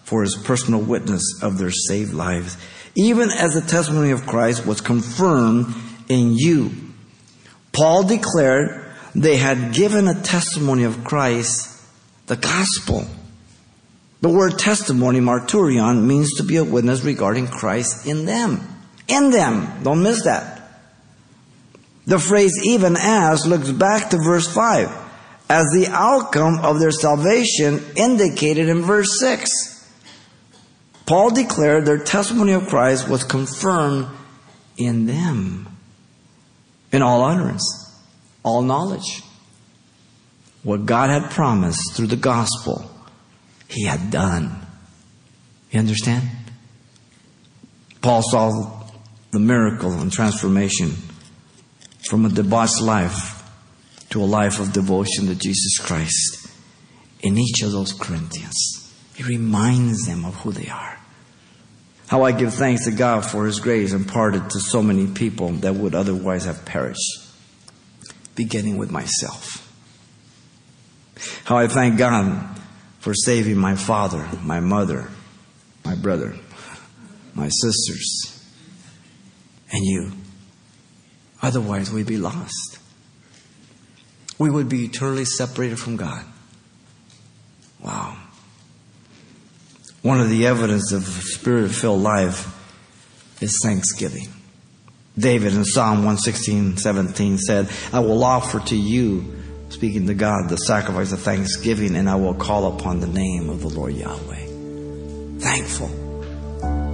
for 0.04 0.22
his 0.22 0.36
personal 0.36 0.82
witness 0.82 1.42
of 1.42 1.58
their 1.58 1.72
saved 1.72 2.14
lives 2.14 2.58
even 2.96 3.30
as 3.32 3.54
the 3.54 3.62
testimony 3.62 4.12
of 4.12 4.26
Christ 4.26 4.66
was 4.66 4.82
confirmed 4.82 5.74
in 6.10 6.36
you. 6.36 6.72
Paul 7.72 8.04
declared 8.04 8.86
they 9.16 9.38
had 9.38 9.74
given 9.74 10.08
a 10.08 10.22
testimony 10.22 10.84
of 10.84 11.04
Christ, 11.04 11.82
the 12.28 12.36
gospel. 12.36 13.06
The 14.22 14.30
word 14.30 14.60
testimony, 14.60 15.20
marturion, 15.20 16.06
means 16.06 16.34
to 16.36 16.44
be 16.44 16.58
a 16.58 16.64
witness 16.64 17.04
regarding 17.04 17.48
Christ 17.48 18.06
in 18.06 18.26
them. 18.26 18.62
In 19.08 19.32
them. 19.32 19.84
Don't 19.84 20.04
miss 20.04 20.24
that. 20.24 20.62
The 22.06 22.20
phrase 22.20 22.54
even 22.64 22.96
as 22.98 23.46
looks 23.46 23.72
back 23.72 24.12
to 24.12 24.18
verse 24.18 24.52
5 24.54 24.90
as 25.50 25.66
the 25.74 25.88
outcome 25.90 26.60
of 26.60 26.80
their 26.80 26.92
salvation 26.92 27.84
indicated 27.96 28.70
in 28.70 28.82
verse 28.82 29.20
6. 29.20 29.50
Paul 31.06 31.32
declared 31.32 31.86
their 31.86 31.98
testimony 31.98 32.54
of 32.54 32.68
Christ 32.68 33.10
was 33.10 33.24
confirmed 33.24 34.08
in 34.78 35.08
them, 35.08 35.76
in 36.92 37.02
all 37.02 37.24
utterance, 37.24 38.00
all 38.44 38.62
knowledge. 38.62 39.24
What 40.64 40.86
God 40.86 41.10
had 41.10 41.32
promised 41.32 41.96
through 41.96 42.08
the 42.08 42.16
gospel, 42.16 42.91
He 43.72 43.86
had 43.86 44.12
done. 44.12 44.68
You 45.72 45.80
understand? 45.80 46.30
Paul 48.02 48.22
saw 48.22 48.84
the 49.32 49.40
miracle 49.40 49.94
and 49.94 50.12
transformation 50.12 50.94
from 52.10 52.26
a 52.26 52.30
debauched 52.30 52.82
life 52.82 53.50
to 54.10 54.22
a 54.22 54.26
life 54.26 54.60
of 54.60 54.74
devotion 54.74 55.28
to 55.28 55.36
Jesus 55.36 55.78
Christ 55.78 56.52
in 57.22 57.38
each 57.38 57.62
of 57.62 57.72
those 57.72 57.94
Corinthians. 57.94 58.94
He 59.16 59.24
reminds 59.24 60.06
them 60.06 60.26
of 60.26 60.36
who 60.36 60.52
they 60.52 60.70
are. 60.70 61.00
How 62.08 62.24
I 62.24 62.34
give 62.34 62.54
thanks 62.54 62.84
to 62.86 62.92
God 62.92 63.22
for 63.22 63.46
His 63.46 63.62
grace 63.62 63.94
imparted 63.94 64.50
to 64.50 64.60
so 64.60 64.84
many 64.84 65.08
people 65.08 65.50
that 65.64 65.76
would 65.76 65.96
otherwise 65.96 66.44
have 66.44 66.66
perished, 66.66 67.00
beginning 68.36 68.78
with 68.78 68.92
myself. 68.92 69.66
How 71.46 71.56
I 71.56 71.68
thank 71.68 71.98
God 71.98 72.61
for 73.02 73.16
saving 73.16 73.58
my 73.58 73.76
father, 73.76 74.30
my 74.44 74.60
mother, 74.60 75.10
my 75.84 75.96
brother, 75.96 76.36
my 77.34 77.50
sisters, 77.50 78.48
and 79.72 79.84
you. 79.84 80.12
Otherwise, 81.42 81.92
we'd 81.92 82.06
be 82.06 82.18
lost. 82.18 82.78
We 84.38 84.52
would 84.52 84.70
be 84.70 84.86
eternally 84.86 85.26
separated 85.26 85.80
from 85.80 85.96
God. 85.96 86.24
Wow. 87.80 88.18
One 90.04 90.22
of 90.22 90.30
the 90.30 90.46
evidence 90.46 90.92
of 90.92 91.04
spirit 91.04 91.72
filled 91.72 92.02
life 92.02 92.56
is 93.42 93.60
thanksgiving. 93.64 94.28
David 95.18 95.54
in 95.54 95.66
Psalm 95.66 96.06
116, 96.06 96.78
17 96.78 97.38
said, 97.40 97.68
I 97.92 98.00
will 98.00 98.24
offer 98.24 98.60
to 98.60 98.76
you, 98.76 99.41
speaking 99.72 100.06
to 100.08 100.14
God, 100.14 100.50
the 100.50 100.58
sacrifice 100.58 101.12
of 101.14 101.22
thanksgiving, 101.22 101.96
and 101.96 102.10
I 102.10 102.16
will 102.16 102.34
call 102.34 102.76
upon 102.76 103.00
the 103.00 103.08
name 103.08 103.50
of 103.50 103.62
the 103.62 103.70
Lord 103.70 103.94
Yahweh. 103.94 105.40
Thankful. 105.40 105.90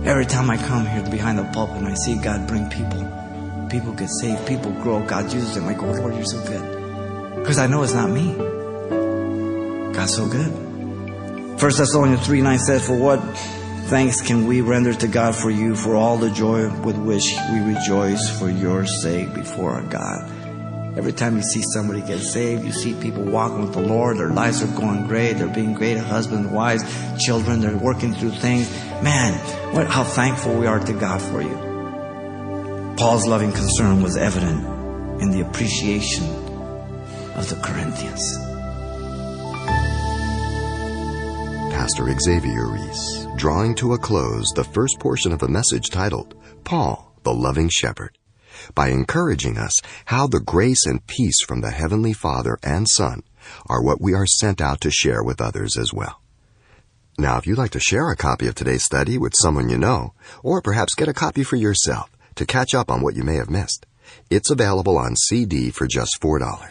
Every 0.07 0.25
time 0.25 0.49
I 0.49 0.57
come 0.57 0.85
here 0.85 1.03
behind 1.09 1.39
the 1.39 1.43
pulpit 1.45 1.77
and 1.77 1.87
I 1.87 1.95
see 1.95 2.15
God 2.15 2.47
bring 2.47 2.69
people, 2.69 3.67
people 3.69 3.93
get 3.93 4.09
saved, 4.21 4.47
people 4.47 4.71
grow, 4.83 5.05
God 5.05 5.33
uses 5.33 5.55
them, 5.55 5.67
I 5.67 5.73
go, 5.73 5.87
Lord, 5.91 6.15
you're 6.15 6.25
so 6.25 6.41
good. 6.45 7.35
Because 7.39 7.57
I 7.57 7.67
know 7.67 7.83
it's 7.83 7.93
not 7.93 8.09
me. 8.09 8.33
God's 9.93 10.15
so 10.15 10.27
good. 10.27 10.51
1 10.51 11.59
Thessalonians 11.59 12.25
3 12.25 12.41
9 12.41 12.59
says, 12.59 12.85
For 12.85 12.95
what 12.95 13.19
thanks 13.87 14.21
can 14.21 14.45
we 14.45 14.61
render 14.61 14.93
to 14.93 15.07
God 15.07 15.35
for 15.35 15.49
you 15.49 15.75
for 15.75 15.95
all 15.95 16.17
the 16.17 16.29
joy 16.29 16.69
with 16.81 16.97
which 16.97 17.25
we 17.51 17.59
rejoice 17.59 18.39
for 18.39 18.49
your 18.49 18.85
sake 18.85 19.33
before 19.33 19.71
our 19.71 19.81
God? 19.81 20.36
Every 20.97 21.13
time 21.13 21.35
you 21.35 21.43
see 21.43 21.61
somebody 21.61 22.01
get 22.01 22.21
saved, 22.21 22.65
you 22.65 22.71
see 22.71 22.95
people 22.95 23.21
walking 23.21 23.61
with 23.61 23.73
the 23.73 23.81
Lord, 23.81 24.17
their 24.17 24.31
lives 24.31 24.63
are 24.63 24.75
going 24.75 25.05
great, 25.05 25.33
they're 25.33 25.47
being 25.47 25.75
great 25.75 25.97
husbands, 25.97 26.49
wives, 26.49 26.83
children, 27.23 27.61
they're 27.61 27.77
working 27.77 28.15
through 28.15 28.31
things. 28.31 28.67
Man, 29.03 29.37
what, 29.75 29.85
how 29.85 30.03
thankful 30.03 30.55
we 30.55 30.65
are 30.65 30.79
to 30.79 30.93
God 30.93 31.21
for 31.21 31.43
you. 31.43 32.95
Paul's 32.97 33.27
loving 33.27 33.51
concern 33.51 34.01
was 34.01 34.17
evident 34.17 34.65
in 35.21 35.29
the 35.29 35.41
appreciation 35.41 36.25
of 37.35 37.47
the 37.47 37.59
Corinthians. 37.63 38.35
Pastor 41.73 42.11
Xavier 42.19 42.65
Reese, 42.65 43.27
drawing 43.35 43.75
to 43.75 43.93
a 43.93 43.99
close 43.99 44.47
the 44.55 44.63
first 44.63 44.97
portion 44.99 45.31
of 45.31 45.43
a 45.43 45.47
message 45.47 45.91
titled, 45.91 46.33
Paul, 46.63 47.13
the 47.21 47.35
Loving 47.35 47.69
Shepherd, 47.69 48.17
by 48.75 48.89
encouraging 48.89 49.57
us 49.57 49.73
how 50.05 50.27
the 50.27 50.39
grace 50.39 50.85
and 50.85 51.05
peace 51.07 51.41
from 51.45 51.61
the 51.61 51.71
Heavenly 51.71 52.13
Father 52.13 52.57
and 52.63 52.87
Son 52.87 53.23
are 53.67 53.83
what 53.83 54.01
we 54.01 54.13
are 54.13 54.25
sent 54.25 54.61
out 54.61 54.81
to 54.81 54.91
share 54.91 55.23
with 55.23 55.41
others 55.41 55.77
as 55.77 55.93
well. 55.93 56.21
Now, 57.17 57.37
if 57.37 57.47
you'd 57.47 57.57
like 57.57 57.71
to 57.71 57.79
share 57.79 58.09
a 58.09 58.15
copy 58.15 58.47
of 58.47 58.55
today's 58.55 58.83
study 58.83 59.17
with 59.17 59.33
someone 59.35 59.69
you 59.69 59.77
know, 59.77 60.13
or 60.43 60.61
perhaps 60.61 60.95
get 60.95 61.07
a 61.07 61.13
copy 61.13 61.43
for 61.43 61.55
yourself 61.55 62.09
to 62.35 62.45
catch 62.45 62.73
up 62.73 62.91
on 62.91 63.01
what 63.01 63.15
you 63.15 63.23
may 63.23 63.35
have 63.35 63.49
missed, 63.49 63.85
it's 64.29 64.51
available 64.51 64.97
on 64.97 65.15
CD 65.15 65.71
for 65.71 65.87
just 65.87 66.19
$4. 66.21 66.69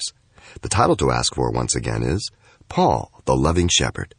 The 0.62 0.68
title 0.68 0.96
to 0.96 1.10
ask 1.10 1.34
for 1.34 1.50
once 1.50 1.74
again 1.74 2.02
is 2.02 2.30
Paul, 2.68 3.10
the 3.24 3.36
Loving 3.36 3.68
Shepherd 3.68 4.14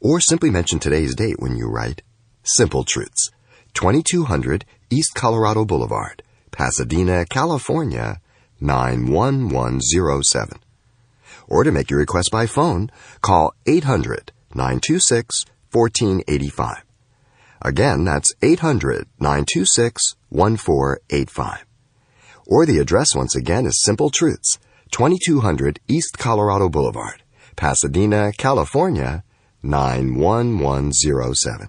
or 0.00 0.20
simply 0.20 0.50
mention 0.50 0.78
today's 0.78 1.14
date 1.14 1.36
when 1.38 1.56
you 1.56 1.68
write 1.68 2.02
Simple 2.44 2.84
Truths, 2.84 3.30
2200 3.74 4.64
East 4.90 5.14
Colorado 5.14 5.64
Boulevard, 5.64 6.22
Pasadena, 6.58 7.24
California, 7.24 8.20
91107. 8.60 10.58
Or 11.46 11.62
to 11.62 11.70
make 11.70 11.88
your 11.88 12.00
request 12.00 12.30
by 12.32 12.46
phone, 12.46 12.90
call 13.20 13.54
800 13.68 14.32
926 14.56 15.44
1485. 15.70 16.84
Again, 17.62 18.04
that's 18.04 18.34
800 18.42 19.06
926 19.20 20.16
1485. 20.30 21.64
Or 22.48 22.66
the 22.66 22.78
address 22.78 23.14
once 23.14 23.36
again 23.36 23.64
is 23.64 23.80
Simple 23.84 24.10
Truths, 24.10 24.58
2200 24.90 25.78
East 25.86 26.18
Colorado 26.18 26.68
Boulevard, 26.68 27.22
Pasadena, 27.54 28.32
California, 28.36 29.22
91107. 29.62 31.68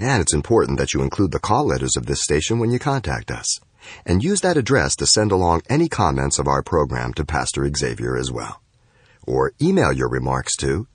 And 0.00 0.20
it's 0.20 0.34
important 0.34 0.78
that 0.78 0.94
you 0.94 1.02
include 1.02 1.30
the 1.30 1.38
call 1.38 1.66
letters 1.66 1.96
of 1.96 2.06
this 2.06 2.24
station 2.24 2.58
when 2.58 2.72
you 2.72 2.80
contact 2.80 3.30
us. 3.30 3.60
And 4.04 4.22
use 4.22 4.40
that 4.42 4.56
address 4.56 4.94
to 4.96 5.06
send 5.06 5.32
along 5.32 5.62
any 5.68 5.88
comments 5.88 6.38
of 6.38 6.46
our 6.48 6.62
program 6.62 7.12
to 7.14 7.24
Pastor 7.24 7.68
Xavier 7.74 8.16
as 8.16 8.30
well. 8.30 8.62
Or 9.26 9.52
email 9.60 9.92
your 9.92 10.08
remarks 10.08 10.56
to 10.56 10.86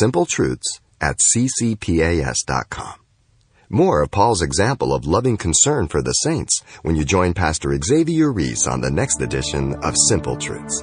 simpletruths 0.00 0.80
at 1.00 1.18
ccpas.com. 1.34 2.94
More 3.70 4.02
of 4.02 4.10
Paul's 4.10 4.40
example 4.40 4.94
of 4.94 5.04
loving 5.04 5.36
concern 5.36 5.88
for 5.88 6.00
the 6.00 6.12
saints 6.12 6.62
when 6.82 6.96
you 6.96 7.04
join 7.04 7.34
Pastor 7.34 7.78
Xavier 7.78 8.32
Reese 8.32 8.66
on 8.66 8.80
the 8.80 8.90
next 8.90 9.20
edition 9.20 9.74
of 9.82 9.94
Simple 10.08 10.36
Truths. 10.36 10.82